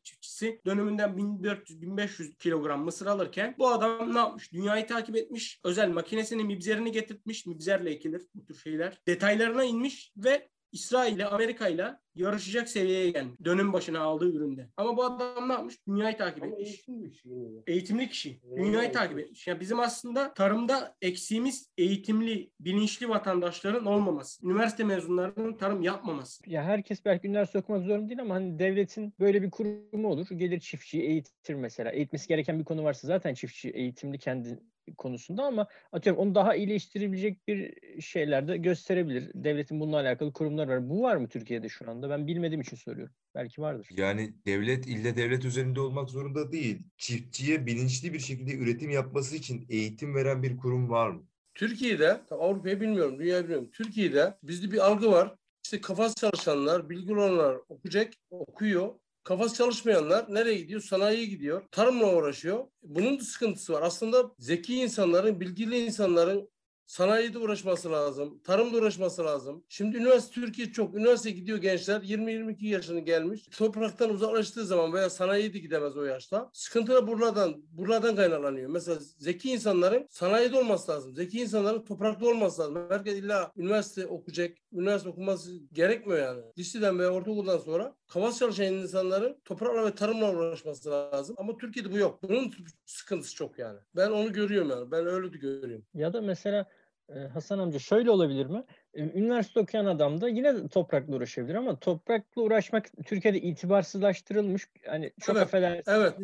çiftçisi 0.02 0.60
dönümünden 0.66 1.10
1400-1500 1.10 2.36
kilogram 2.36 2.84
mısır 2.84 3.06
alırken 3.06 3.54
bu 3.58 3.68
adam 3.68 4.14
ne 4.14 4.18
yapmış? 4.18 4.52
Dünyayı 4.52 4.86
takip 4.86 5.16
etmiş. 5.16 5.60
Özel 5.64 5.88
makinesini 5.88 6.44
mibzerini 6.44 6.92
getirtmiş. 6.92 7.46
Mibzerle 7.46 7.90
ekilir 7.90 8.22
bu 8.34 8.44
tür 8.44 8.54
şeyler. 8.54 8.98
Detaylarına 9.06 9.64
inmiş 9.64 10.12
ve 10.16 10.48
İsrail 10.72 11.16
ile 11.16 11.26
Amerika 11.26 11.68
ile 11.68 11.96
yarışacak 12.14 12.68
seviyeye 12.68 13.10
gelmiş. 13.10 13.34
Dönüm 13.44 13.72
başına 13.72 14.00
aldığı 14.00 14.32
üründe. 14.32 14.68
Ama 14.76 14.96
bu 14.96 15.04
adam 15.04 15.48
ne 15.48 15.52
yapmış? 15.52 15.86
Dünyayı 15.88 16.16
takip 16.16 16.42
Ama 16.42 16.52
etmiş. 16.52 16.68
eğitim 16.68 17.04
bir 17.04 17.12
şey. 17.12 17.32
yani. 17.32 17.62
Eğitimli 17.66 18.08
kişi. 18.08 18.40
Dünyayı 18.56 18.84
evet. 18.84 18.94
takip 18.94 19.18
etmiş. 19.18 19.46
Yani 19.46 19.60
bizim 19.60 19.80
aslında 19.80 20.34
tarımda 20.34 20.96
eksiğimiz 21.02 21.70
eğitimli, 21.78 22.50
bilinçli 22.60 23.08
vatandaşların 23.08 23.86
olmaması. 23.86 24.46
Üniversite 24.46 24.84
mezunlarının 24.84 25.56
tarım 25.56 25.82
yapmaması. 25.82 26.50
Ya 26.50 26.62
herkes 26.62 27.04
belki 27.04 27.28
üniversite 27.28 27.58
okumak 27.58 27.84
zorunda 27.84 28.08
değil 28.08 28.20
ama 28.20 28.34
hani 28.34 28.58
devletin 28.58 29.14
böyle 29.20 29.42
bir 29.42 29.50
kurumu 29.50 30.08
olur. 30.08 30.26
Gelir 30.30 30.60
çiftçiyi 30.60 31.02
eğitir 31.02 31.54
mesela. 31.54 31.90
Eğitmesi 31.90 32.28
gereken 32.28 32.58
bir 32.58 32.64
konu 32.64 32.84
varsa 32.84 33.06
zaten 33.08 33.34
çiftçi 33.34 33.70
eğitimli 33.70 34.18
kendi 34.18 34.58
konusunda 34.98 35.44
ama 35.44 35.66
atıyorum 35.92 36.22
onu 36.22 36.34
daha 36.34 36.54
iyileştirebilecek 36.54 37.48
bir 37.48 37.74
şeyler 38.00 38.48
de 38.48 38.56
gösterebilir. 38.56 39.30
Devletin 39.34 39.80
bununla 39.80 39.96
alakalı 39.96 40.32
kurumlar 40.32 40.68
var. 40.68 40.88
Bu 40.88 41.02
var 41.02 41.16
mı 41.16 41.28
Türkiye'de 41.28 41.68
şu 41.68 41.90
anda? 41.90 42.10
Ben 42.10 42.26
bilmediğim 42.26 42.60
için 42.60 42.76
soruyorum. 42.76 43.14
Belki 43.34 43.60
vardır. 43.60 43.88
Yani 43.96 44.34
devlet 44.46 44.86
ille 44.86 45.16
devlet 45.16 45.44
üzerinde 45.44 45.80
olmak 45.80 46.10
zorunda 46.10 46.52
değil. 46.52 46.78
Çiftçiye 46.96 47.66
bilinçli 47.66 48.12
bir 48.12 48.18
şekilde 48.18 48.56
üretim 48.56 48.90
yapması 48.90 49.36
için 49.36 49.66
eğitim 49.68 50.14
veren 50.14 50.42
bir 50.42 50.56
kurum 50.56 50.90
var 50.90 51.10
mı? 51.10 51.22
Türkiye'de, 51.54 52.20
Avrupa'yı 52.30 52.80
bilmiyorum, 52.80 53.18
dünyayı 53.18 53.42
bilmiyorum. 53.42 53.70
Türkiye'de 53.72 54.34
bizde 54.42 54.72
bir 54.72 54.86
algı 54.86 55.12
var. 55.12 55.34
İşte 55.64 55.80
kafası 55.80 56.14
çalışanlar, 56.14 56.90
bilgi 56.90 57.12
olanlar 57.14 57.58
okuyacak, 57.68 58.12
okuyor. 58.30 58.94
Kafası 59.24 59.54
çalışmayanlar 59.54 60.34
nereye 60.34 60.58
gidiyor? 60.58 60.80
Sanayiye 60.80 61.26
gidiyor. 61.26 61.62
Tarımla 61.70 62.14
uğraşıyor. 62.14 62.64
Bunun 62.82 63.20
da 63.20 63.24
sıkıntısı 63.24 63.72
var. 63.72 63.82
Aslında 63.82 64.30
zeki 64.38 64.76
insanların, 64.76 65.40
bilgili 65.40 65.78
insanların 65.78 66.48
sanayide 66.86 67.38
uğraşması 67.38 67.92
lazım. 67.92 68.40
Tarımda 68.44 68.76
uğraşması 68.76 69.24
lazım. 69.24 69.64
Şimdi 69.68 69.96
üniversite 69.96 70.34
Türkiye 70.34 70.72
çok. 70.72 70.94
Üniversite 70.94 71.30
gidiyor 71.30 71.58
gençler. 71.58 72.00
20-22 72.00 72.66
yaşını 72.66 73.00
gelmiş. 73.00 73.48
Topraktan 73.58 74.10
uzaklaştığı 74.10 74.66
zaman 74.66 74.92
veya 74.92 75.10
sanayiye 75.10 75.54
de 75.54 75.58
gidemez 75.58 75.96
o 75.96 76.04
yaşta. 76.04 76.50
Sıkıntı 76.52 76.92
da 76.92 77.06
buradan, 77.06 77.62
buradan 77.72 78.16
kaynaklanıyor. 78.16 78.70
Mesela 78.70 78.98
zeki 79.18 79.50
insanların 79.50 80.06
sanayide 80.10 80.58
olması 80.58 80.92
lazım. 80.92 81.14
Zeki 81.14 81.40
insanların 81.40 81.84
toprakta 81.84 82.26
olması 82.26 82.62
lazım. 82.62 82.86
Herkes 82.90 83.14
illa 83.14 83.52
üniversite 83.56 84.06
okuyacak. 84.06 84.56
Üniversite 84.72 85.10
okuması 85.10 85.58
gerekmiyor 85.72 86.18
yani. 86.18 86.42
Liseden 86.58 86.98
veya 86.98 87.10
ortaokuldan 87.10 87.58
sonra 87.58 87.94
kafası 88.12 88.38
çalışan 88.38 88.66
insanların 88.74 89.36
toprakla 89.44 89.86
ve 89.86 89.94
tarımla 89.94 90.32
uğraşması 90.32 90.90
lazım. 90.90 91.36
Ama 91.38 91.56
Türkiye'de 91.58 91.92
bu 91.92 91.98
yok. 91.98 92.22
Bunun 92.22 92.52
sıkıntısı 92.86 93.34
çok 93.36 93.58
yani. 93.58 93.78
Ben 93.96 94.10
onu 94.10 94.32
görüyorum 94.32 94.70
yani. 94.70 94.90
Ben 94.90 95.06
öyle 95.06 95.32
de 95.32 95.36
görüyorum. 95.38 95.84
Ya 95.94 96.12
da 96.12 96.20
mesela 96.20 96.66
e, 97.08 97.18
Hasan 97.18 97.58
amca 97.58 97.78
şöyle 97.78 98.10
olabilir 98.10 98.46
mi? 98.46 98.64
E, 98.94 99.02
Üniversite 99.02 99.60
okuyan 99.60 99.86
adam 99.86 100.20
da 100.20 100.28
yine 100.28 100.68
toprakla 100.68 101.16
uğraşabilir 101.16 101.54
ama 101.54 101.78
toprakla 101.78 102.42
uğraşmak 102.42 102.90
Türkiye'de 103.06 103.40
itibarsızlaştırılmış. 103.40 104.68
Hani 104.86 105.12
çok 105.20 105.36
Evet, 105.36 105.46
affedersiniz 105.46 105.84
evet. 105.88 106.14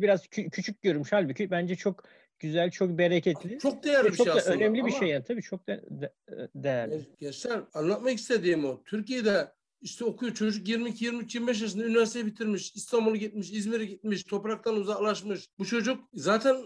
biraz 0.00 0.26
kü- 0.26 0.50
küçük 0.50 0.82
görmüş 0.82 1.12
halbuki 1.12 1.50
bence 1.50 1.76
çok 1.76 2.04
güzel, 2.38 2.70
çok 2.70 2.98
bereketli. 2.98 3.58
Çok 3.58 3.84
değerli 3.84 4.04
ve 4.06 4.10
bir 4.12 4.16
çok 4.16 4.26
şey 4.26 4.34
da 4.34 4.38
aslında. 4.38 4.56
önemli 4.56 4.86
bir 4.86 4.92
şey 4.92 5.08
yani 5.08 5.24
tabii 5.24 5.42
çok 5.42 5.66
da 5.68 5.80
de- 5.90 6.12
değerli. 6.54 7.00
Gençler 7.18 7.60
anlatmak 7.74 8.14
istediğim 8.18 8.64
o. 8.64 8.82
Türkiye'de 8.84 9.48
işte 9.80 10.04
okuyor 10.04 10.34
çocuk 10.34 10.68
22, 10.68 11.04
23, 11.04 11.34
25 11.34 11.62
yaşında 11.62 11.84
üniversite 11.84 12.26
bitirmiş. 12.26 12.72
İstanbul'a 12.76 13.16
gitmiş, 13.16 13.50
İzmir'e 13.52 13.84
gitmiş, 13.84 14.24
topraktan 14.24 14.76
uzaklaşmış. 14.76 15.48
Bu 15.58 15.66
çocuk 15.66 16.04
zaten 16.14 16.56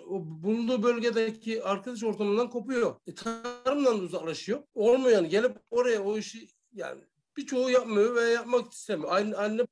bulunduğu 0.43 0.83
bölgedeki 0.83 1.65
arkadaş 1.65 2.05
ortamından 2.05 2.51
kopuyor. 2.51 2.97
E, 3.07 3.15
tarımdan 3.15 3.99
da 3.99 4.03
uzaklaşıyor. 4.03 4.63
Olmuyor 4.75 5.17
yani. 5.17 5.29
Gelip 5.29 5.57
oraya 5.71 6.03
o 6.03 6.19
işi 6.19 6.49
yani 6.73 7.01
birçoğu 7.37 7.71
yapmıyor 7.71 8.15
veya 8.15 8.29
yapmak 8.29 8.73
istemiyor. 8.73 9.13
Anne, 9.13 9.37
anne 9.37 9.67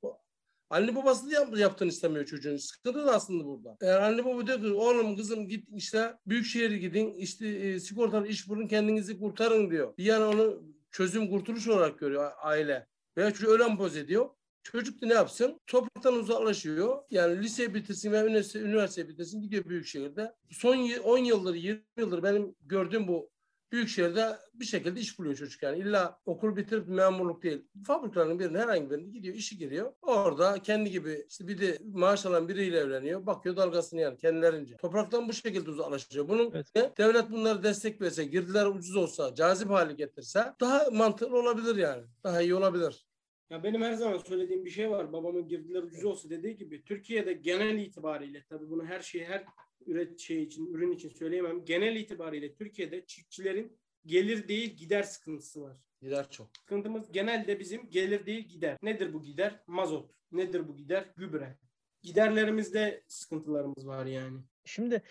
Anne 0.72 0.96
babası 0.96 1.30
da 1.30 1.34
yap, 1.34 1.58
yaptığını 1.58 1.88
istemiyor 1.88 2.24
çocuğun. 2.24 2.56
Sıkıntı 2.56 3.06
da 3.06 3.14
aslında 3.14 3.44
burada. 3.44 3.76
Eğer 3.80 4.00
anne 4.00 4.24
baba 4.24 4.46
diyor 4.46 4.60
ki 4.60 4.72
oğlum 4.72 5.16
kızım 5.16 5.48
git 5.48 5.68
işte 5.74 6.14
büyük 6.26 6.46
şehre 6.46 6.78
gidin 6.78 7.14
işte 7.14 7.48
e, 7.48 7.80
sigortalı 7.80 8.26
iş 8.26 8.48
bulun 8.48 8.66
kendinizi 8.66 9.18
kurtarın 9.18 9.70
diyor. 9.70 9.96
Bir 9.98 10.04
yana 10.04 10.28
onu 10.28 10.62
çözüm 10.90 11.30
kurtuluş 11.30 11.68
olarak 11.68 11.98
görüyor 11.98 12.30
aile. 12.42 12.86
Veya 13.16 13.30
çocuğu 13.30 13.50
öyle 13.52 13.64
empoze 13.64 14.00
ediyor. 14.00 14.30
Çocuk 14.62 15.02
da 15.02 15.06
ne 15.06 15.14
yapsın? 15.14 15.60
Topraktan 15.66 16.14
uzaklaşıyor. 16.14 16.98
Yani 17.10 17.42
lise 17.42 17.74
bitirsin 17.74 18.12
veya 18.12 18.26
üniversite, 18.26 18.60
üniversite 18.60 19.08
bitirsin 19.08 19.40
gidiyor 19.42 19.64
büyük 19.64 19.86
şehirde. 19.86 20.34
Son 20.50 20.74
y- 20.76 21.00
10 21.00 21.18
yıldır, 21.18 21.54
20 21.54 21.82
yıldır 21.96 22.22
benim 22.22 22.54
gördüğüm 22.60 23.08
bu 23.08 23.30
büyük 23.72 23.88
şehirde 23.88 24.36
bir 24.54 24.64
şekilde 24.64 25.00
iş 25.00 25.18
buluyor 25.18 25.34
çocuk 25.34 25.62
yani. 25.62 25.78
İlla 25.78 26.20
okul 26.26 26.56
bitirip 26.56 26.88
memurluk 26.88 27.42
değil. 27.42 27.62
Fabrikaların 27.86 28.38
birine 28.38 28.58
herhangi 28.58 28.90
birine 28.90 29.10
gidiyor, 29.10 29.34
işi 29.34 29.58
giriyor. 29.58 29.92
Orada 30.02 30.58
kendi 30.62 30.90
gibi 30.90 31.24
işte 31.28 31.48
bir 31.48 31.60
de 31.60 31.78
maaş 31.92 32.26
alan 32.26 32.48
biriyle 32.48 32.78
evleniyor. 32.78 33.26
Bakıyor 33.26 33.56
dalgasını 33.56 34.00
yani 34.00 34.16
kendilerince. 34.18 34.76
Topraktan 34.76 35.28
bu 35.28 35.32
şekilde 35.32 35.70
uzaklaşıyor. 35.70 36.28
Bunun 36.28 36.52
Evet. 36.54 36.98
devlet 36.98 37.30
bunları 37.30 37.62
destek 37.62 38.00
verse, 38.00 38.24
girdiler 38.24 38.66
ucuz 38.66 38.96
olsa, 38.96 39.34
cazip 39.34 39.70
hale 39.70 39.92
getirse 39.92 40.44
daha 40.60 40.90
mantıklı 40.90 41.38
olabilir 41.38 41.76
yani. 41.76 42.02
Daha 42.24 42.42
iyi 42.42 42.54
olabilir. 42.54 43.06
Ya 43.50 43.62
benim 43.62 43.82
her 43.82 43.92
zaman 43.94 44.18
söylediğim 44.18 44.64
bir 44.64 44.70
şey 44.70 44.90
var. 44.90 45.12
Babamın 45.12 45.48
girdiler 45.48 45.82
ucuz 45.82 46.04
olsa 46.04 46.30
dediği 46.30 46.56
gibi 46.56 46.84
Türkiye'de 46.84 47.32
genel 47.32 47.78
itibariyle 47.78 48.44
tabii 48.48 48.70
bunu 48.70 48.84
her 48.84 49.00
şeyi 49.00 49.24
her 49.24 49.44
üret 49.86 50.20
şey 50.20 50.42
için, 50.42 50.74
ürün 50.74 50.92
için 50.92 51.08
söyleyemem. 51.08 51.64
Genel 51.64 51.96
itibariyle 51.96 52.54
Türkiye'de 52.54 53.06
çiftçilerin 53.06 53.76
gelir 54.06 54.48
değil 54.48 54.76
gider 54.76 55.02
sıkıntısı 55.02 55.62
var. 55.62 55.76
Gider 56.00 56.30
çok. 56.30 56.48
Sıkıntımız 56.56 57.12
genelde 57.12 57.60
bizim 57.60 57.90
gelir 57.90 58.26
değil 58.26 58.48
gider. 58.48 58.78
Nedir 58.82 59.12
bu 59.12 59.22
gider? 59.22 59.60
Mazot. 59.66 60.10
Nedir 60.32 60.68
bu 60.68 60.76
gider? 60.76 61.04
Gübre. 61.16 61.56
Giderlerimizde 62.02 63.02
sıkıntılarımız 63.08 63.86
var 63.86 64.06
yani. 64.06 64.38
Şimdi 64.64 65.02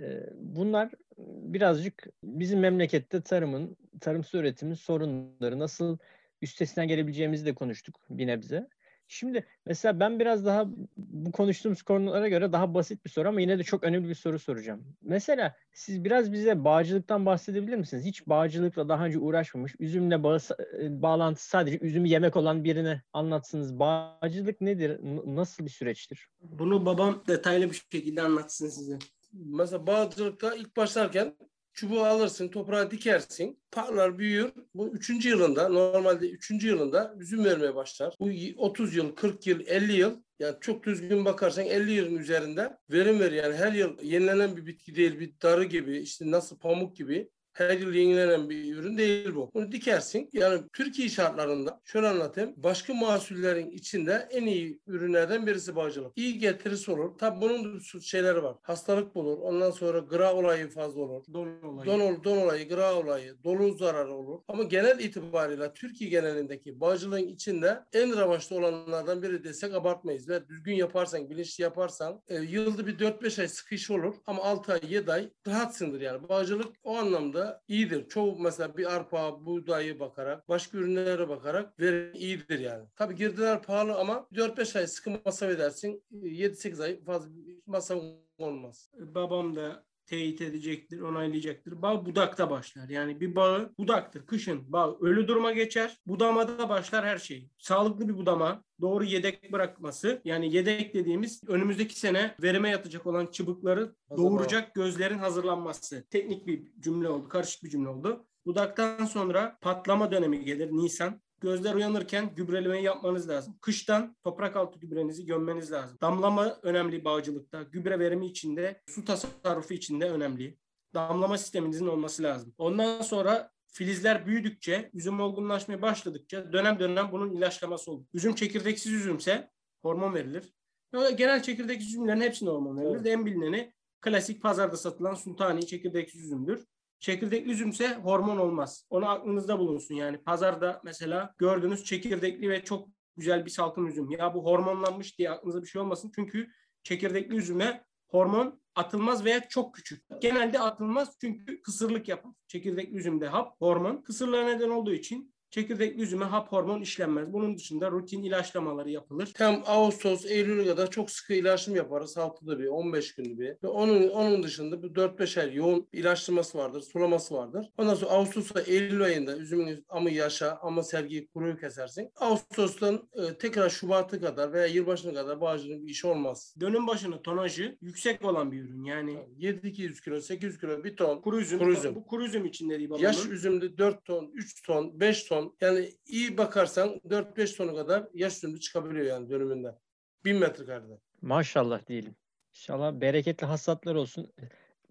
e, 0.00 0.30
bunlar 0.34 0.90
birazcık 1.18 2.06
bizim 2.24 2.60
memlekette 2.60 3.22
tarımın, 3.22 3.76
tarımsal 4.00 4.38
üretimin 4.38 4.74
sorunları 4.74 5.58
nasıl 5.58 5.98
üstesinden 6.42 6.88
gelebileceğimizi 6.88 7.46
de 7.46 7.54
konuştuk 7.54 8.00
bir 8.10 8.26
nebze. 8.26 8.68
Şimdi 9.08 9.46
mesela 9.66 10.00
ben 10.00 10.20
biraz 10.20 10.46
daha 10.46 10.66
bu 10.96 11.32
konuştuğumuz 11.32 11.82
konulara 11.82 12.28
göre 12.28 12.52
daha 12.52 12.74
basit 12.74 13.04
bir 13.04 13.10
soru 13.10 13.28
ama 13.28 13.40
yine 13.40 13.58
de 13.58 13.62
çok 13.62 13.84
önemli 13.84 14.08
bir 14.08 14.14
soru 14.14 14.38
soracağım. 14.38 14.96
Mesela 15.02 15.56
siz 15.72 16.04
biraz 16.04 16.32
bize 16.32 16.64
bağcılıktan 16.64 17.26
bahsedebilir 17.26 17.76
misiniz? 17.76 18.04
Hiç 18.04 18.26
bağcılıkla 18.26 18.88
daha 18.88 19.06
önce 19.06 19.18
uğraşmamış, 19.18 19.74
üzümle 19.78 20.22
bağı, 20.22 20.38
e, 20.80 21.02
bağlantısı 21.02 21.48
sadece 21.48 21.78
üzümü 21.78 22.08
yemek 22.08 22.36
olan 22.36 22.64
birine 22.64 23.02
anlatsınız. 23.12 23.78
Bağcılık 23.78 24.60
nedir? 24.60 24.98
N- 25.02 25.36
nasıl 25.36 25.64
bir 25.64 25.70
süreçtir? 25.70 26.28
Bunu 26.40 26.86
babam 26.86 27.22
detaylı 27.28 27.70
bir 27.70 27.84
şekilde 27.92 28.22
anlatsın 28.22 28.68
size. 28.68 28.98
Mesela 29.32 29.86
bağcılıkta 29.86 30.54
ilk 30.54 30.76
başlarken 30.76 31.34
çubuğu 31.78 32.04
alırsın, 32.04 32.48
toprağa 32.48 32.90
dikersin. 32.90 33.58
Parlar 33.72 34.18
büyür. 34.18 34.52
Bu 34.74 34.88
üçüncü 34.88 35.28
yılında, 35.28 35.68
normalde 35.68 36.30
üçüncü 36.30 36.68
yılında 36.68 37.14
üzüm 37.18 37.44
vermeye 37.44 37.74
başlar. 37.74 38.14
Bu 38.20 38.30
y- 38.30 38.54
30 38.56 38.96
yıl, 38.96 39.14
40 39.14 39.46
yıl, 39.46 39.60
50 39.66 39.92
yıl 39.92 40.22
yani 40.38 40.56
çok 40.60 40.84
düzgün 40.84 41.24
bakarsan 41.24 41.64
50 41.64 41.92
yılın 41.92 42.18
üzerinde 42.18 42.76
verim 42.90 43.20
veriyor. 43.20 43.44
Yani 43.44 43.56
her 43.56 43.72
yıl 43.72 44.02
yenilenen 44.02 44.56
bir 44.56 44.66
bitki 44.66 44.94
değil, 44.94 45.20
bir 45.20 45.32
darı 45.42 45.64
gibi, 45.64 45.98
işte 45.98 46.30
nasıl 46.30 46.58
pamuk 46.58 46.96
gibi 46.96 47.30
her 47.52 47.78
yıl 47.78 47.94
yenilenen 47.94 48.50
bir 48.50 48.76
ürün 48.76 48.98
değil 48.98 49.34
bu. 49.34 49.50
Bunu 49.54 49.72
dikersin. 49.72 50.30
Yani 50.32 50.62
Türkiye 50.72 51.08
şartlarında 51.08 51.80
şöyle 51.84 52.08
anlatayım. 52.08 52.54
Başka 52.56 52.94
mahsullerin 52.94 53.70
içinde 53.70 54.28
en 54.30 54.46
iyi 54.46 54.80
ürünlerden 54.86 55.46
birisi 55.46 55.76
bağcılık. 55.76 56.12
İyi 56.16 56.38
getirisi 56.38 56.90
olur. 56.90 57.18
Tabi 57.18 57.40
bunun 57.40 57.78
şeyleri 58.00 58.42
var. 58.42 58.56
Hastalık 58.62 59.14
bulur. 59.14 59.38
Ondan 59.38 59.70
sonra 59.70 59.98
gıra 59.98 60.34
olayı 60.34 60.68
fazla 60.68 61.00
olur. 61.00 61.24
Don 61.32 61.62
olayı. 61.62 61.90
Don, 61.90 62.24
don 62.24 62.36
olayı, 62.36 62.68
gıra 62.68 62.94
olayı, 62.94 63.36
dolu 63.44 63.74
zararı 63.74 64.14
olur. 64.14 64.40
Ama 64.48 64.62
genel 64.62 64.98
itibariyle 64.98 65.72
Türkiye 65.74 66.10
genelindeki 66.10 66.80
bağcılığın 66.80 67.28
içinde 67.28 67.80
en 67.92 68.16
revaçta 68.16 68.54
olanlardan 68.54 69.22
biri 69.22 69.44
desek 69.44 69.74
abartmayız. 69.74 70.28
Ve 70.28 70.48
düzgün 70.48 70.74
yaparsan, 70.74 71.30
bilinçli 71.30 71.62
yaparsan 71.62 72.22
e, 72.28 72.36
yılda 72.36 72.86
bir 72.86 72.98
4-5 72.98 73.40
ay 73.40 73.48
sıkı 73.48 73.74
iş 73.74 73.90
olur. 73.90 74.14
Ama 74.26 74.42
6 74.42 74.72
ay, 74.72 74.80
7 74.88 75.12
ay 75.12 75.30
rahatsındır 75.46 76.00
yani. 76.00 76.28
Bağcılık 76.28 76.76
o 76.84 76.96
anlamda 76.96 77.47
iyidir. 77.68 78.08
Çoğu 78.08 78.38
mesela 78.38 78.76
bir 78.76 78.94
arpa, 78.94 79.46
buğdayı 79.46 80.00
bakarak, 80.00 80.48
başka 80.48 80.78
ürünlere 80.78 81.28
bakarak 81.28 81.80
verim 81.80 82.14
iyidir 82.14 82.58
yani. 82.58 82.84
Tabii 82.96 83.14
girdiler 83.14 83.62
pahalı 83.62 83.94
ama 83.94 84.26
4-5 84.32 84.78
ay 84.78 84.86
sıkı 84.86 85.10
masraf 85.24 85.50
edersin. 85.50 86.02
7-8 86.12 86.82
ay 86.82 87.04
fazla 87.04 87.28
masraf 87.66 88.02
olmaz. 88.38 88.90
babam 88.98 89.56
da 89.56 89.84
teyit 90.08 90.40
edecektir, 90.40 91.00
onaylayacaktır. 91.00 91.82
Bağ 91.82 92.06
budakta 92.06 92.50
başlar. 92.50 92.88
Yani 92.88 93.20
bir 93.20 93.36
bağı 93.36 93.72
budaktır. 93.78 94.26
Kışın 94.26 94.72
bağ 94.72 94.96
ölü 95.00 95.28
duruma 95.28 95.52
geçer. 95.52 95.96
Budamada 96.06 96.68
başlar 96.68 97.06
her 97.06 97.18
şey. 97.18 97.50
Sağlıklı 97.58 98.08
bir 98.08 98.16
budama, 98.16 98.64
doğru 98.80 99.04
yedek 99.04 99.52
bırakması. 99.52 100.20
Yani 100.24 100.54
yedek 100.54 100.94
dediğimiz 100.94 101.42
önümüzdeki 101.48 101.98
sene 101.98 102.34
verime 102.42 102.70
yatacak 102.70 103.06
olan 103.06 103.26
çıbıkları 103.26 103.94
doğuracak 104.16 104.74
gözlerin 104.74 105.18
hazırlanması. 105.18 106.06
Teknik 106.10 106.46
bir 106.46 106.62
cümle 106.80 107.08
oldu, 107.08 107.28
karışık 107.28 107.64
bir 107.64 107.70
cümle 107.70 107.88
oldu. 107.88 108.26
Budaktan 108.46 109.04
sonra 109.04 109.58
patlama 109.60 110.10
dönemi 110.12 110.44
gelir 110.44 110.72
Nisan. 110.72 111.20
Gözler 111.40 111.74
uyanırken 111.74 112.34
gübrelemeyi 112.34 112.84
yapmanız 112.84 113.28
lazım. 113.28 113.58
Kıştan 113.60 114.16
toprak 114.24 114.56
altı 114.56 114.78
gübrenizi 114.78 115.26
gömmeniz 115.26 115.72
lazım. 115.72 115.98
Damlama 116.00 116.58
önemli 116.62 117.04
bağcılıkta. 117.04 117.62
Gübre 117.62 117.98
verimi 117.98 118.26
içinde, 118.26 118.82
su 118.88 119.04
tasarrufu 119.04 119.74
içinde 119.74 120.10
önemli. 120.10 120.58
Damlama 120.94 121.38
sisteminizin 121.38 121.86
olması 121.86 122.22
lazım. 122.22 122.54
Ondan 122.58 123.02
sonra 123.02 123.50
filizler 123.66 124.26
büyüdükçe, 124.26 124.90
üzüm 124.94 125.20
olgunlaşmaya 125.20 125.82
başladıkça 125.82 126.52
dönem 126.52 126.78
dönem 126.78 127.12
bunun 127.12 127.32
ilaçlaması 127.32 127.92
olur. 127.92 128.04
Üzüm 128.14 128.34
çekirdeksiz 128.34 128.92
üzümse 128.92 129.50
hormon 129.82 130.14
verilir. 130.14 130.52
Genel 130.92 131.42
çekirdeksiz 131.42 131.88
üzümlerin 131.88 132.20
hepsine 132.20 132.50
hormon 132.50 132.76
verilir. 132.76 132.96
Evet. 132.96 133.06
En 133.06 133.26
bilineni 133.26 133.72
klasik 134.00 134.42
pazarda 134.42 134.76
satılan 134.76 135.14
sultani 135.14 135.66
çekirdeksiz 135.66 136.24
üzümdür. 136.24 136.64
Çekirdekli 137.00 137.50
üzümse 137.50 137.94
hormon 137.94 138.36
olmaz. 138.36 138.86
Onu 138.90 139.08
aklınızda 139.08 139.58
bulunsun 139.58 139.94
yani. 139.94 140.18
Pazarda 140.18 140.80
mesela 140.84 141.34
gördüğünüz 141.38 141.84
çekirdekli 141.84 142.50
ve 142.50 142.64
çok 142.64 142.88
güzel 143.16 143.44
bir 143.44 143.50
salkım 143.50 143.86
üzüm. 143.86 144.10
Ya 144.10 144.34
bu 144.34 144.44
hormonlanmış 144.44 145.18
diye 145.18 145.30
aklınıza 145.30 145.62
bir 145.62 145.66
şey 145.66 145.80
olmasın. 145.80 146.12
Çünkü 146.14 146.48
çekirdekli 146.82 147.36
üzüme 147.36 147.84
hormon 148.06 148.60
atılmaz 148.74 149.24
veya 149.24 149.48
çok 149.48 149.74
küçük. 149.74 150.04
Genelde 150.20 150.58
atılmaz 150.58 151.16
çünkü 151.20 151.62
kısırlık 151.62 152.08
yapar. 152.08 152.32
Çekirdekli 152.46 152.96
üzümde 152.96 153.28
hap, 153.28 153.60
hormon 153.60 154.02
kısırlığa 154.02 154.44
neden 154.44 154.70
olduğu 154.70 154.92
için 154.92 155.34
çekirdekli 155.50 156.02
üzüme 156.02 156.24
hap 156.24 156.52
hormon 156.52 156.80
işlenmez. 156.80 157.32
Bunun 157.32 157.56
dışında 157.56 157.90
rutin 157.90 158.22
ilaçlamaları 158.22 158.90
yapılır. 158.90 159.32
Tam 159.34 159.62
Ağustos, 159.66 160.26
Eylül'e 160.26 160.66
kadar 160.66 160.90
çok 160.90 161.10
sıkı 161.10 161.34
ilaçlama 161.34 161.76
yaparız. 161.76 162.16
Haftada 162.16 162.58
bir, 162.58 162.66
15 162.66 163.14
günde 163.14 163.38
bir. 163.38 163.48
Ve 163.62 163.68
onun, 163.68 164.08
onun 164.08 164.42
dışında 164.42 164.82
bir 164.82 164.88
4-5 164.88 165.40
ay 165.40 165.54
yoğun 165.54 165.88
ilaçlaması 165.92 166.58
vardır, 166.58 166.80
sulaması 166.80 167.34
vardır. 167.34 167.70
Ondan 167.78 167.94
sonra 167.94 168.10
Ağustos'a 168.10 168.60
Eylül 168.60 169.02
ayında 169.02 169.36
üzümün 169.36 169.84
amı 169.88 170.10
yaşa, 170.10 170.58
ama 170.62 170.82
sergiyi 170.82 171.26
kuruyu 171.26 171.56
kesersin. 171.60 172.10
Ağustos'tan 172.16 173.08
e, 173.14 173.34
tekrar 173.38 173.70
Şubat'a 173.70 174.20
kadar 174.20 174.52
veya 174.52 174.66
yılbaşına 174.66 175.14
kadar 175.14 175.40
bağcının 175.40 175.86
bir 175.86 175.90
işi 175.90 176.06
olmaz. 176.06 176.54
Dönüm 176.60 176.86
başına 176.86 177.22
tonajı 177.22 177.78
yüksek 177.80 178.24
olan 178.24 178.52
bir 178.52 178.60
ürün. 178.60 178.84
Yani 178.84 179.18
7-200 179.38 180.04
kilo, 180.04 180.20
800 180.20 180.60
kilo, 180.60 180.84
bir 180.84 180.96
ton. 180.96 181.20
kuru 181.20 181.40
üzüm, 181.40 181.58
Kuru 181.58 181.72
üzüm. 181.72 181.94
bu 181.94 182.06
kuru 182.06 182.24
üzüm 182.24 182.44
için 182.46 182.70
dediği 182.70 182.90
babamın. 182.90 183.04
Yaş 183.04 183.26
üzümde 183.26 183.78
4 183.78 184.04
ton, 184.04 184.30
3 184.34 184.62
ton, 184.62 185.00
5 185.00 185.24
ton. 185.24 185.37
Yani 185.60 185.92
iyi 186.06 186.38
bakarsan 186.38 186.88
4-5 186.88 187.56
tonu 187.56 187.74
kadar 187.74 188.08
yaş 188.14 188.36
üzümde 188.36 188.60
çıkabiliyor 188.60 189.06
yani 189.06 189.30
dönümünden. 189.30 189.78
1000 190.24 190.36
metrekarede. 190.36 191.00
Maşallah 191.22 191.86
diyelim. 191.86 192.16
İnşallah 192.50 193.00
bereketli 193.00 193.46
hasatlar 193.46 193.94
olsun. 193.94 194.32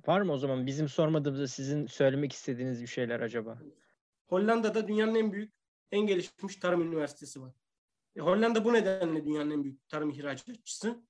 Var 0.07 0.21
mı 0.21 0.33
o 0.33 0.37
zaman 0.37 0.65
bizim 0.65 0.89
sormadığımızda 0.89 1.47
sizin 1.47 1.87
söylemek 1.87 2.33
istediğiniz 2.33 2.81
bir 2.81 2.87
şeyler 2.87 3.19
acaba? 3.19 3.59
Hollanda'da 4.27 4.87
dünyanın 4.87 5.15
en 5.15 5.31
büyük, 5.31 5.53
en 5.91 6.07
gelişmiş 6.07 6.55
tarım 6.55 6.81
üniversitesi 6.81 7.41
var. 7.41 7.53
E, 8.15 8.19
Hollanda 8.19 8.65
bu 8.65 8.73
nedenle 8.73 9.25
dünyanın 9.25 9.51
en 9.51 9.63
büyük 9.63 9.89
tarım 9.89 10.09
ihracatçısı. 10.09 11.03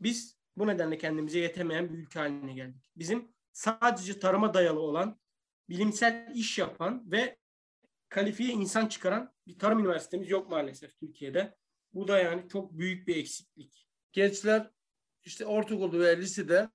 Biz 0.00 0.38
bu 0.56 0.66
nedenle 0.66 0.98
kendimize 0.98 1.38
yetemeyen 1.38 1.92
bir 1.92 1.98
ülke 1.98 2.18
haline 2.18 2.52
geldik. 2.52 2.90
Bizim 2.96 3.28
sadece 3.52 4.18
tarıma 4.18 4.54
dayalı 4.54 4.80
olan, 4.80 5.18
bilimsel 5.68 6.32
iş 6.34 6.58
yapan 6.58 7.10
ve 7.10 7.36
kalifiye 8.16 8.52
insan 8.52 8.86
çıkaran 8.86 9.32
bir 9.46 9.58
tarım 9.58 9.78
üniversitemiz 9.78 10.30
yok 10.30 10.50
maalesef 10.50 10.98
Türkiye'de. 10.98 11.54
Bu 11.94 12.08
da 12.08 12.18
yani 12.18 12.48
çok 12.48 12.78
büyük 12.78 13.08
bir 13.08 13.16
eksiklik. 13.16 13.88
Gençler 14.12 14.70
işte 15.24 15.46
ortaokulda 15.46 15.98
veya 15.98 16.16
lisede 16.16 16.68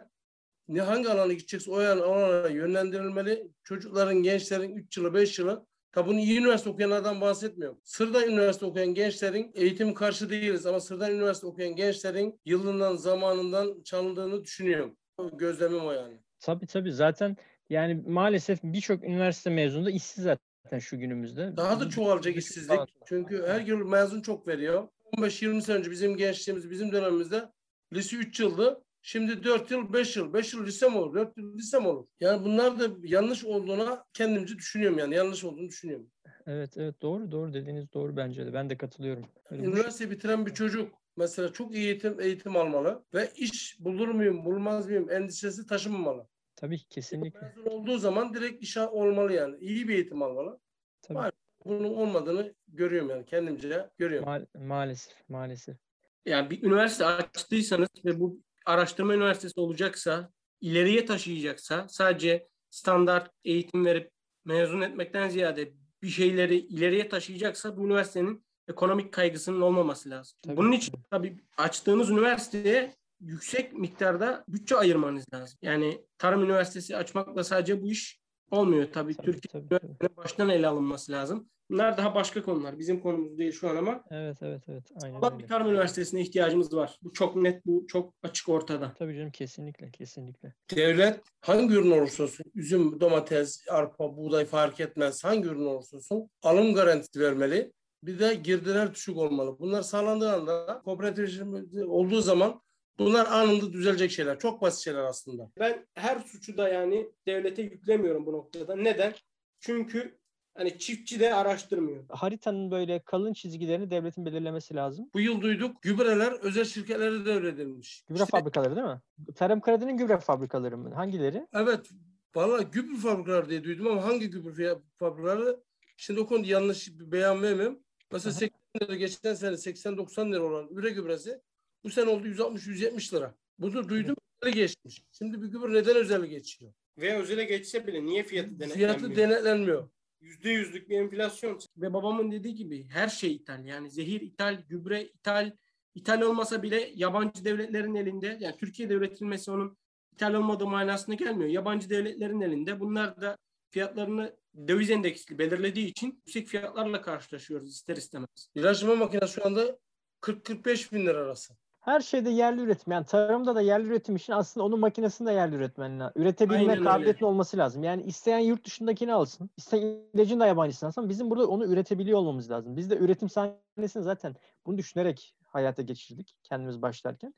ne 0.68 0.82
hangi 0.82 1.10
alana 1.10 1.34
gidecekse 1.34 1.72
o 1.72 1.76
alana 1.76 2.48
yönlendirilmeli. 2.48 3.48
Çocukların, 3.64 4.24
gençlerin 4.24 4.76
3 4.76 4.98
yılı, 4.98 5.14
5 5.14 5.40
yılı 5.40 5.66
Tabi 5.92 6.10
bunu 6.10 6.20
iyi 6.20 6.40
üniversite 6.40 6.70
okuyanlardan 6.70 7.22
bahsetmiyorum. 7.22 7.82
Sırda 7.84 8.28
üniversite 8.28 8.66
okuyan 8.66 8.94
gençlerin 8.94 9.52
eğitim 9.56 9.94
karşı 9.94 10.30
değiliz 10.30 10.66
ama 10.66 10.80
Sırda 10.80 11.12
üniversite 11.12 11.48
okuyan 11.48 11.76
gençlerin 11.76 12.40
yılından, 12.46 12.96
zamanından 12.96 13.84
çalındığını 13.84 14.44
düşünüyorum. 14.44 14.98
Gözlemim 15.34 15.86
o 15.86 15.92
yani. 15.92 16.20
Tabii 16.40 16.66
tabii 16.66 16.92
zaten 16.92 17.38
yani 17.70 18.04
maalesef 18.08 18.64
birçok 18.64 19.04
üniversite 19.04 19.50
mezunu 19.50 19.86
da 19.86 19.92
işsiz 19.92 20.26
zaten 20.72 20.80
şu 20.80 21.00
günümüzde. 21.00 21.58
Daha 21.58 21.80
da 21.80 21.90
çoğalacak 21.90 22.38
işsizlik. 22.38 22.80
Çünkü 23.06 23.44
her 23.48 23.62
yıl 23.62 23.88
mezun 23.88 24.22
çok 24.22 24.48
veriyor. 24.48 24.88
15-20 25.18 25.62
sene 25.62 25.78
önce 25.78 25.92
bizim 25.92 26.18
gençliğimiz, 26.18 26.72
bizim 26.72 26.92
dönemimizde 26.92 27.50
lise 27.94 28.18
3 28.18 28.40
yıldı. 28.40 28.84
Şimdi 29.02 29.44
4 29.44 29.72
yıl, 29.72 29.94
5 29.94 30.18
yıl. 30.18 30.34
5 30.34 30.54
yıl 30.54 30.66
lise 30.66 30.90
mi 30.90 30.98
olur? 30.98 31.16
4 31.16 31.38
yıl 31.38 31.58
lise 31.58 31.80
mi 31.80 31.88
olur? 31.88 32.08
Yani 32.20 32.46
bunlar 32.46 32.80
da 32.80 32.88
yanlış 33.04 33.46
olduğuna 33.46 34.06
kendimce 34.14 34.56
düşünüyorum 34.58 34.98
yani. 35.00 35.16
Yanlış 35.16 35.44
olduğunu 35.44 35.68
düşünüyorum. 35.68 36.08
Evet 36.48 36.78
evet 36.78 37.02
doğru 37.02 37.32
doğru 37.32 37.54
dediğiniz 37.54 37.94
doğru 37.94 38.18
bence 38.18 38.46
de. 38.46 38.54
Ben 38.54 38.70
de 38.70 38.78
katılıyorum. 38.78 39.26
Öyle 39.50 39.64
Üniversite 39.64 40.12
bitiren 40.12 40.46
bir 40.46 40.54
çocuk 40.54 40.94
mesela 41.18 41.54
çok 41.54 41.76
iyi 41.76 41.86
eğitim 41.86 42.20
eğitim 42.20 42.56
almalı 42.56 43.04
ve 43.14 43.30
iş 43.36 43.78
bulur 43.80 44.08
muyum, 44.08 44.46
bulmaz 44.46 44.86
mıyım 44.86 45.12
endişesi 45.12 45.66
taşınmamalı. 45.66 46.28
Tabii 46.56 46.78
ki 46.78 46.88
kesinlikle. 46.90 47.40
Mezun 47.42 47.66
olduğu 47.66 47.98
zaman 47.98 48.34
direkt 48.34 48.64
işe 48.64 48.82
olmalı 48.82 49.34
yani. 49.34 49.58
İyi 49.60 49.88
bir 49.88 49.94
eğitim 49.94 50.22
almalı. 50.22 50.60
Tabii. 51.02 51.32
Bunun 51.66 51.94
olmadığını 51.94 52.54
görüyorum 52.68 53.10
yani 53.10 53.26
kendimce 53.26 53.90
görüyorum. 53.98 54.30
Ma- 54.30 54.66
maalesef 54.68 55.30
maalesef. 55.30 55.78
Yani 56.26 56.50
bir 56.50 56.64
üniversite 56.64 57.06
açtıysanız 57.06 57.90
ve 58.06 58.20
bu 58.20 58.40
araştırma 58.66 59.14
üniversitesi 59.14 59.60
olacaksa, 59.60 60.32
ileriye 60.62 61.06
taşıyacaksa 61.06 61.86
sadece 61.90 62.48
standart 62.70 63.32
eğitim 63.46 63.86
verip 63.86 64.12
mezun 64.46 64.82
etmekten 64.82 65.30
ziyade 65.30 65.74
bir 66.04 66.10
şeyleri 66.10 66.58
ileriye 66.58 67.10
taşıyacaksa 67.10 67.78
bu 67.78 67.86
üniversitenin 67.86 68.46
ekonomik 68.68 69.14
kaygısının 69.14 69.62
olmaması 69.62 70.10
lazım. 70.10 70.38
Tabii. 70.42 70.58
Bunun 70.58 70.72
için 70.72 70.94
tabii 71.12 71.38
açtığınız 71.58 72.10
üniversiteye 72.10 72.96
yüksek 73.20 73.74
miktarda 73.74 74.44
bütçe 74.48 74.76
ayırmanız 74.76 75.26
lazım. 75.34 75.60
Yani 75.62 76.06
tarım 76.18 76.44
üniversitesi 76.44 76.98
açmakla 76.98 77.44
sadece 77.44 77.82
bu 77.82 77.92
iş 77.92 78.21
olmuyor 78.52 78.88
tabii. 78.94 79.16
Tabii, 79.16 79.26
Türkiye 79.26 79.68
tabii, 79.70 79.98
tabii. 80.00 80.18
baştan 80.18 80.50
ele 80.50 80.68
alınması 80.68 81.12
lazım. 81.12 81.50
Bunlar 81.70 81.98
daha 81.98 82.16
başka 82.16 82.44
konular. 82.44 82.80
Bizim 82.80 83.00
konumuz 83.00 83.38
değil 83.38 83.52
şu 83.52 83.70
an 83.70 83.76
ama 83.76 84.04
Evet 84.12 84.38
evet 84.42 84.64
evet. 84.68 84.84
Aynen 85.04 85.16
Allah 85.16 85.40
bir 85.40 85.48
tarım 85.48 85.68
üniversitesine 85.68 86.22
ihtiyacımız 86.22 86.76
var. 86.76 86.98
Bu 87.02 87.14
çok 87.14 87.36
net, 87.36 87.66
bu 87.66 87.88
çok 87.88 88.14
açık 88.24 88.50
ortada. 88.50 88.94
Tabii 89.00 89.16
canım 89.16 89.32
kesinlikle 89.32 89.92
kesinlikle. 89.92 90.54
Devlet 90.76 91.20
hangi 91.42 91.74
ürün 91.74 91.92
olursa 91.92 92.24
olsun, 92.24 92.46
üzüm, 92.56 93.00
domates, 93.00 93.66
arpa, 93.70 94.18
buğday 94.18 94.46
fark 94.46 94.80
etmez. 94.80 95.24
Hangi 95.24 95.48
ürün 95.48 95.66
olursa 95.66 95.98
olsun 95.98 96.30
alım 96.44 96.74
garantisi 96.74 97.20
vermeli. 97.20 97.72
Bir 98.04 98.20
de 98.20 98.34
girdiler 98.34 98.94
düşük 98.94 99.18
olmalı. 99.18 99.60
Bunlar 99.60 99.82
sağlandığı 99.82 100.32
anda 100.32 100.82
kooperatif 100.86 101.42
olduğu 101.88 102.22
zaman 102.22 102.62
bunlar 103.00 103.26
anında 103.26 103.74
düzelecek 103.74 104.12
şeyler. 104.12 104.40
Çok 104.40 104.62
basit 104.62 104.84
şeyler 104.84 105.04
aslında. 105.04 105.52
Ben 105.60 105.88
her 105.96 106.20
suçu 106.20 106.58
da 106.58 106.70
yani 106.70 107.08
devlete 107.28 107.62
yüklemiyorum 107.62 108.26
bu 108.26 108.32
noktada. 108.32 108.76
Neden? 108.76 109.14
Çünkü 109.60 110.18
hani 110.56 110.80
çiftçi 110.80 111.20
de 111.20 111.34
araştırmıyor. 111.34 112.04
Haritanın 112.10 112.72
böyle 112.72 113.00
kalın 113.04 113.34
çizgilerini 113.34 113.92
devletin 113.92 114.26
belirlemesi 114.26 114.76
lazım. 114.76 115.10
Bu 115.14 115.20
yıl 115.20 115.42
duyduk 115.42 115.82
gübreler 115.82 116.32
özel 116.32 116.66
şirketlere 116.66 117.26
devredilmiş. 117.26 118.04
Gübre 118.08 118.24
İşte, 118.24 118.38
fabrikaları 118.38 118.76
değil 118.76 118.88
mi? 118.88 119.02
Tarım 119.36 119.62
Kredi'nin 119.62 119.98
gübre 119.98 120.18
fabrikaları 120.20 120.78
mı? 120.78 120.94
Hangileri? 120.96 121.48
evet 121.54 121.90
valla 122.36 122.62
gübre 122.62 122.98
fabrikaları 122.98 123.50
diye 123.50 123.64
duydum 123.64 123.88
ama 123.88 124.04
hangi 124.06 124.30
gübre 124.30 124.76
fabrikaları 125.00 125.60
şimdi 125.98 126.20
o 126.20 126.28
konuda 126.28 126.48
yanlış 126.48 127.00
bir 127.00 127.12
beyan 127.12 127.42
vermem. 127.42 127.80
Mesela 128.12 128.32
Aha. 128.32 128.40
80 128.40 128.60
lira 128.82 128.96
geçen 128.96 129.34
sene 129.34 129.56
80-90 129.56 130.32
lira 130.34 130.44
olan 130.44 130.68
üre 130.72 130.90
gübresi 130.90 131.42
bu 131.84 131.90
sene 131.90 132.10
oldu 132.10 132.28
160-170 132.28 133.16
lira. 133.16 133.36
Bunu 133.60 133.90
duydum 133.90 134.16
öyle 134.42 134.56
geçmiş. 134.56 135.04
Şimdi 135.12 135.42
bir 135.42 135.48
gübre 135.48 135.74
neden 135.74 135.96
özel 135.96 136.26
geçiyor? 136.26 136.74
Ve 136.98 137.18
özele 137.18 137.44
geçse 137.44 137.88
bile 137.88 138.06
niye 138.06 138.24
fiyatı 138.24 138.60
denetlenmiyor? 138.60 138.98
Fiyatı 139.00 139.16
denetlenmiyor. 139.16 139.90
Yüzde 140.22 140.50
yüzlük 140.50 140.90
bir 140.90 140.98
enflasyon. 140.98 141.60
Ve 141.78 141.94
babamın 141.94 142.32
dediği 142.32 142.56
gibi 142.56 142.88
her 142.90 143.08
şey 143.08 143.36
ithal. 143.36 143.66
Yani 143.66 143.92
zehir 143.92 144.22
ithal, 144.22 144.62
gübre 144.70 145.04
ithal. 145.04 145.52
İthal 145.96 146.22
olmasa 146.22 146.64
bile 146.64 146.92
yabancı 146.96 147.46
devletlerin 147.46 147.96
elinde. 147.96 148.38
Yani 148.40 148.58
Türkiye'de 148.58 148.94
üretilmesi 148.94 149.52
onun 149.52 149.78
ithal 150.14 150.34
olmadığı 150.34 150.68
manasına 150.68 151.16
gelmiyor. 151.16 151.50
Yabancı 151.50 151.90
devletlerin 151.90 152.42
elinde. 152.42 152.80
Bunlar 152.80 153.22
da 153.22 153.38
fiyatlarını 153.70 154.36
döviz 154.68 154.90
endeksli 154.90 155.40
belirlediği 155.40 155.88
için 155.88 156.08
yüksek 156.08 156.48
fiyatlarla 156.48 157.02
karşılaşıyoruz 157.02 157.70
ister 157.70 157.98
istemez. 157.98 158.50
İlaçlama 158.56 158.96
makinesi 158.96 159.34
şu 159.34 159.46
anda 159.46 159.80
40-45 160.22 160.92
bin 160.92 161.06
lira 161.06 161.18
arası. 161.18 161.54
Her 161.82 162.00
şeyde 162.00 162.30
yerli 162.30 162.62
üretim. 162.62 162.94
Yani 162.94 163.06
tarımda 163.06 163.56
da 163.56 163.62
yerli 163.62 163.88
üretim 163.88 164.16
için 164.16 164.34
aslında 164.34 164.66
onun 164.66 164.80
makinesini 164.80 165.28
de 165.28 165.32
yerli 165.32 165.56
üretmen 165.56 166.00
lazım. 166.00 166.22
Üretebilme 166.22 166.60
Aynen 166.60 166.70
öyle. 166.70 166.86
olması 167.26 167.58
lazım. 167.58 167.84
Yani 167.84 168.04
isteyen 168.04 168.40
yurt 168.40 168.66
dışındakini 168.66 169.14
alsın. 169.14 169.50
isteyen 169.58 169.98
ilacın 170.14 170.40
da 170.40 170.48
yabancısını 170.48 170.88
alsın. 170.88 171.10
Bizim 171.10 171.30
burada 171.30 171.48
onu 171.48 171.66
üretebiliyor 171.66 172.20
olmamız 172.20 172.52
lazım. 172.52 172.78
Biz 172.78 172.90
de 172.90 172.98
üretim 172.98 173.30
sahnesini 173.30 174.04
zaten 174.04 174.36
bunu 174.66 174.78
düşünerek 174.78 175.36
hayata 175.46 175.82
geçirdik 175.82 176.36
kendimiz 176.44 176.82
başlarken. 176.82 177.34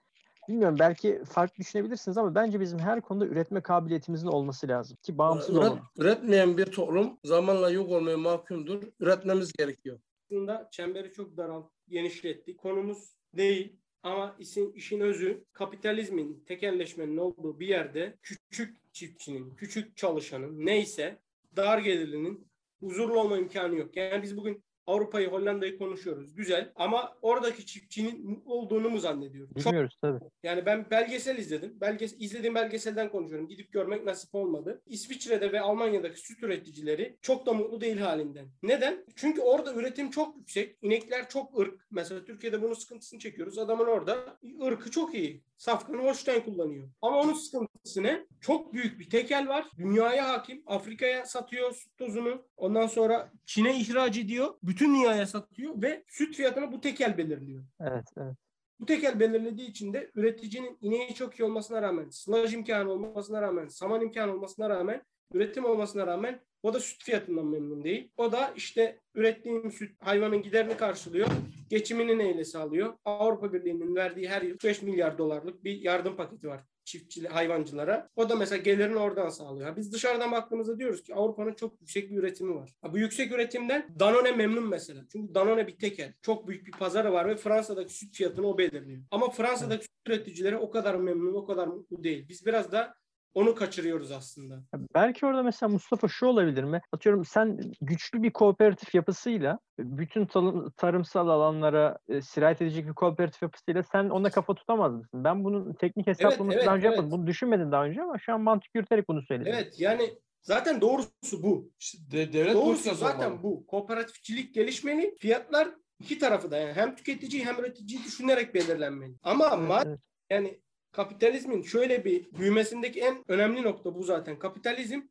Bilmiyorum 0.50 0.76
belki 0.80 1.22
farklı 1.26 1.56
düşünebilirsiniz 1.58 2.18
ama 2.18 2.36
bence 2.36 2.60
bizim 2.60 2.80
her 2.80 3.02
konuda 3.02 3.26
üretme 3.26 3.62
kabiliyetimizin 3.62 4.28
olması 4.28 4.68
lazım. 4.68 4.98
Ki 5.04 5.18
bağımsız 5.18 5.50
Üret- 5.56 5.58
olalım. 5.60 5.80
üretmeyen 5.98 6.58
bir 6.58 6.66
toplum 6.66 7.18
zamanla 7.24 7.70
yok 7.70 7.92
olmaya 7.92 8.18
mahkumdur. 8.18 8.84
Üretmemiz 9.00 9.54
gerekiyor. 9.54 10.00
aslında 10.32 10.70
çemberi 10.72 11.12
çok 11.14 11.38
daralt, 11.38 11.66
genişlettik. 11.90 12.58
Konumuz 12.60 13.14
değil 13.38 13.80
ama 14.04 14.36
işin, 14.40 14.72
işin 14.72 15.00
özü 15.00 15.44
kapitalizmin, 15.54 16.44
tekelleşmenin 16.48 17.18
olduğu 17.18 17.60
bir 17.60 17.68
yerde 17.68 18.18
küçük 18.22 18.94
çiftçinin, 18.94 19.56
küçük 19.56 19.98
çalışanın 19.98 20.66
neyse 20.66 21.20
dar 21.56 21.80
gelirlinin 21.80 22.48
huzurlu 22.80 23.20
olma 23.20 23.38
imkanı 23.38 23.76
yok. 23.76 23.98
Yani 23.98 24.24
biz 24.24 24.38
bugün 24.38 24.64
Avrupa'yı, 24.88 25.28
Hollanda'yı 25.28 25.78
konuşuyoruz. 25.78 26.36
Güzel. 26.36 26.72
Ama 26.76 27.18
oradaki 27.22 27.66
çiftçinin 27.66 28.30
mutlu 28.30 28.54
olduğunu 28.54 28.90
mu 28.90 29.00
zannediyoruz? 29.00 29.54
Çok 29.56 29.66
Bilmiyoruz 29.66 29.98
tabii. 30.02 30.20
yani 30.44 30.66
ben 30.66 30.86
belgesel 30.92 31.38
izledim. 31.38 31.82
Belges 31.82 32.16
izlediğim 32.20 32.56
belgeselden 32.56 33.10
konuşuyorum. 33.10 33.48
Gidip 33.48 33.72
görmek 33.72 34.04
nasip 34.06 34.36
olmadı. 34.36 34.82
İsviçre'de 34.86 35.52
ve 35.52 35.62
Almanya'daki 35.62 36.20
süt 36.20 36.44
üreticileri 36.44 37.18
çok 37.22 37.46
da 37.46 37.54
mutlu 37.54 37.82
değil 37.82 37.98
halinden. 37.98 38.48
Neden? 38.64 39.06
Çünkü 39.16 39.42
orada 39.42 39.74
üretim 39.74 40.10
çok 40.10 40.38
yüksek. 40.38 40.78
İnekler 40.82 41.30
çok 41.30 41.60
ırk. 41.60 41.88
Mesela 41.92 42.26
Türkiye'de 42.26 42.62
bunun 42.62 42.74
sıkıntısını 42.74 43.20
çekiyoruz. 43.20 43.58
Adamın 43.58 43.86
orada 43.86 44.40
ırkı 44.66 44.92
çok 44.92 45.16
iyi. 45.16 45.44
Safkanı 45.64 45.98
Holstein 45.98 46.42
kullanıyor. 46.42 46.90
Ama 47.02 47.20
onun 47.20 47.34
sıkıntısı 47.34 48.04
ne? 48.04 48.26
Çok 48.42 48.74
büyük 48.74 49.00
bir 49.00 49.10
tekel 49.10 49.48
var. 49.48 49.66
Dünyaya 49.78 50.30
hakim. 50.30 50.64
Afrika'ya 50.66 51.26
satıyor 51.26 51.74
süt 51.74 51.98
tozunu. 51.98 52.46
Ondan 52.58 52.88
sonra 52.88 53.32
Çin'e 53.46 53.80
ihraç 53.80 54.18
ediyor. 54.18 54.54
Bütün 54.64 54.96
dünyaya 54.96 55.28
satıyor 55.28 55.82
ve 55.82 56.04
süt 56.08 56.36
fiyatını 56.36 56.72
bu 56.72 56.82
tekel 56.82 57.18
belirliyor. 57.18 57.64
Evet, 57.82 58.06
evet. 58.18 58.38
Bu 58.84 58.88
tekel 58.88 59.20
belirlediği 59.20 59.70
için 59.70 59.94
de 59.94 60.12
üreticinin 60.16 60.78
ineği 60.82 61.14
çok 61.16 61.40
iyi 61.40 61.44
olmasına 61.44 61.82
rağmen, 61.82 62.10
sılaj 62.10 62.54
imkanı 62.54 62.92
olmasına 62.92 63.42
rağmen, 63.42 63.68
saman 63.68 64.02
imkanı 64.02 64.34
olmasına 64.34 64.70
rağmen, 64.70 65.02
üretim 65.34 65.66
olmasına 65.66 66.08
rağmen 66.08 66.40
o 66.64 66.74
da 66.74 66.80
süt 66.80 67.04
fiyatından 67.04 67.46
memnun 67.46 67.84
değil. 67.84 68.12
O 68.18 68.32
da 68.32 68.54
işte 68.56 69.00
ürettiğim 69.16 69.72
süt 69.72 69.96
hayvanın 70.00 70.42
giderini 70.42 70.78
karşılıyor. 70.78 71.28
Geçimini 71.70 72.18
neyle 72.18 72.44
sağlıyor? 72.44 72.94
Avrupa 73.06 73.54
Birliği'nin 73.54 73.96
verdiği 73.96 74.30
her 74.30 74.42
yıl 74.42 74.58
5 74.64 74.82
milyar 74.82 75.18
dolarlık 75.18 75.64
bir 75.64 75.82
yardım 75.82 76.16
paketi 76.16 76.48
var 76.48 76.64
çiftçi 76.86 77.28
hayvancılara. 77.28 78.10
O 78.16 78.30
da 78.30 78.36
mesela 78.36 78.62
gelirini 78.62 78.98
oradan 78.98 79.30
sağlıyor. 79.30 79.76
Biz 79.76 79.94
dışarıdan 79.94 80.32
baktığımızda 80.32 80.80
diyoruz 80.80 81.04
ki 81.04 81.16
Avrupa'nın 81.16 81.54
çok 81.54 81.82
yüksek 81.82 82.12
bir 82.12 82.18
üretimi 82.18 82.56
var. 82.56 82.74
Bu 82.92 82.98
yüksek 82.98 83.32
üretimden 83.32 83.96
Danone 84.00 84.32
memnun 84.32 84.70
mesela. 84.70 85.06
Çünkü 85.12 85.36
Danone 85.36 85.68
bir 85.68 85.78
tekel. 85.78 86.14
Çok 86.22 86.48
büyük 86.48 86.68
bir 86.68 86.72
pazarı 86.72 87.14
var 87.14 87.28
ve 87.28 87.36
Fransa'daki 87.36 87.94
süt 87.94 88.16
fiyatını 88.16 88.48
o 88.48 88.58
belirliyor. 88.58 89.04
Ama 89.12 89.30
Fransa'daki 89.30 89.84
süt 89.84 90.08
üreticileri 90.08 90.58
o 90.58 90.72
kadar 90.72 90.96
memnun, 90.96 91.34
o 91.34 91.46
kadar 91.46 91.68
mutlu 91.68 92.04
değil. 92.04 92.26
Biz 92.30 92.46
biraz 92.46 92.72
da 92.72 92.96
onu 93.34 93.56
kaçırıyoruz 93.56 94.12
aslında. 94.12 94.64
Belki 94.96 95.26
orada 95.26 95.44
mesela 95.44 95.70
Mustafa 95.70 96.08
şu 96.08 96.26
olabilir 96.26 96.64
mi? 96.64 96.82
Atıyorum 96.92 97.26
sen 97.26 97.60
güçlü 97.82 98.24
bir 98.24 98.32
kooperatif 98.32 98.96
yapısıyla 98.96 99.60
bütün 99.80 100.26
tarım- 100.26 100.72
tarımsal 100.72 101.28
alanlara 101.28 101.98
e, 102.08 102.22
sirayet 102.22 102.62
edecek 102.62 102.88
bir 102.88 102.94
kooperatif 102.94 103.42
yapısıyla 103.42 103.84
sen 103.84 104.10
ona 104.10 104.30
kafa 104.30 104.56
tutamaz 104.56 104.94
mısın? 104.94 105.24
Ben 105.24 105.44
bunun 105.44 105.74
teknik 105.74 106.08
hesaplamasını 106.08 106.54
evet, 106.54 106.66
daha 106.66 106.76
önce 106.76 106.88
evet. 106.88 106.98
yapmadım. 106.98 107.20
Bunu 107.20 107.28
düşünmedim 107.28 107.72
daha 107.72 107.86
önce 107.86 108.02
ama 108.02 108.18
şu 108.18 108.34
an 108.34 108.42
mantık 108.42 108.76
yürüterek 108.76 109.08
bunu 109.08 109.22
söyledim. 109.22 109.54
Evet 109.56 109.80
yani 109.80 110.14
zaten 110.42 110.82
doğrusu 110.82 111.44
bu. 111.44 111.72
İşte 111.80 111.98
de- 112.12 112.34
devlet 112.34 112.54
Doğrusu 112.54 112.96
zaten 112.96 113.26
olmalı. 113.32 113.44
bu. 113.44 113.68
Kooperatifçilik 113.68 114.54
gelişmeli. 114.54 115.16
Fiyatlar 115.20 115.68
iki 116.00 116.20
tarafı 116.20 116.52
da 116.52 116.58
yani 116.58 116.74
hem 116.74 116.96
tüketiciyi 116.96 117.46
hem 117.46 117.60
üreticiyi 117.60 118.04
düşünerek 118.04 118.54
belirlenmeli. 118.56 119.14
Ama 119.24 119.50
Evet, 119.58 119.70
ma- 119.70 119.88
evet. 119.88 120.00
yani 120.30 120.60
kapitalizmin 120.94 121.62
şöyle 121.62 122.06
bir 122.06 122.32
büyümesindeki 122.32 123.02
en 123.02 123.24
önemli 123.28 123.64
nokta 123.64 123.96
bu 123.96 124.04
zaten. 124.04 124.40
Kapitalizm 124.40 125.02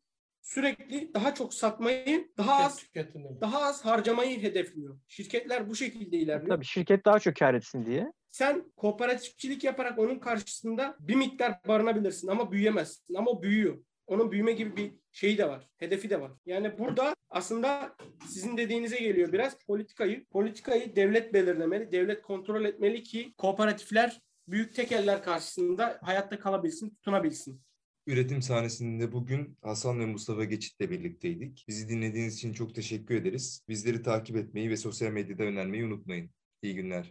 sürekli 0.43 1.15
daha 1.15 1.35
çok 1.35 1.55
satmayı, 1.55 2.29
daha 2.39 2.65
az 2.65 2.77
Tüketimde. 2.79 3.29
daha 3.41 3.63
az 3.63 3.85
harcamayı 3.85 4.43
hedefliyor. 4.43 4.99
Şirketler 5.09 5.69
bu 5.69 5.75
şekilde 5.77 6.17
ilerliyor. 6.17 6.57
Tabii 6.57 6.65
şirket 6.65 7.05
daha 7.05 7.19
çok 7.19 7.37
kar 7.37 7.55
etsin 7.55 7.87
diye. 7.87 8.13
Sen 8.31 8.73
kooperatifçilik 8.77 9.65
yaparak 9.65 9.99
onun 9.99 10.19
karşısında 10.19 10.97
bir 11.01 11.15
miktar 11.15 11.55
barınabilirsin 11.69 12.29
ama 12.29 12.53
büyüyemezsin. 12.53 13.15
Ama 13.15 13.31
o 13.31 13.43
büyüyor. 13.43 13.79
Onun 14.07 14.33
büyüme 14.33 14.53
gibi 14.53 14.77
bir 14.77 14.93
şeyi 15.13 15.39
de 15.39 15.49
var. 15.49 15.69
Hedefi 15.77 16.11
de 16.11 16.21
var. 16.21 16.33
Yani 16.47 16.79
burada 16.79 17.15
aslında 17.31 17.97
sizin 18.29 18.57
dediğinize 18.57 18.99
geliyor 18.99 19.33
biraz 19.33 19.59
politikayı. 19.59 20.25
Politikayı 20.25 20.97
devlet 20.97 21.35
belirlemeli, 21.35 21.93
devlet 21.93 22.23
kontrol 22.23 22.65
etmeli 22.65 23.03
ki 23.03 23.35
kooperatifler 23.39 24.21
büyük 24.49 24.75
tekeller 24.75 25.23
karşısında 25.23 25.99
hayatta 26.03 26.39
kalabilsin, 26.39 26.91
tutunabilsin. 26.91 27.63
Üretim 28.07 28.43
sahnesinde 28.43 29.13
bugün 29.13 29.59
Hasan 29.63 30.01
ve 30.01 30.07
Mustafa 30.07 30.45
Geçit'le 30.45 30.81
birlikteydik. 30.81 31.65
Bizi 31.69 31.89
dinlediğiniz 31.89 32.35
için 32.35 32.53
çok 32.53 32.75
teşekkür 32.75 33.15
ederiz. 33.15 33.65
Bizleri 33.69 34.03
takip 34.03 34.37
etmeyi 34.37 34.71
ve 34.71 34.77
sosyal 34.77 35.11
medyada 35.13 35.43
önermeyi 35.43 35.85
unutmayın. 35.85 36.31
İyi 36.63 36.75
günler. 36.75 37.11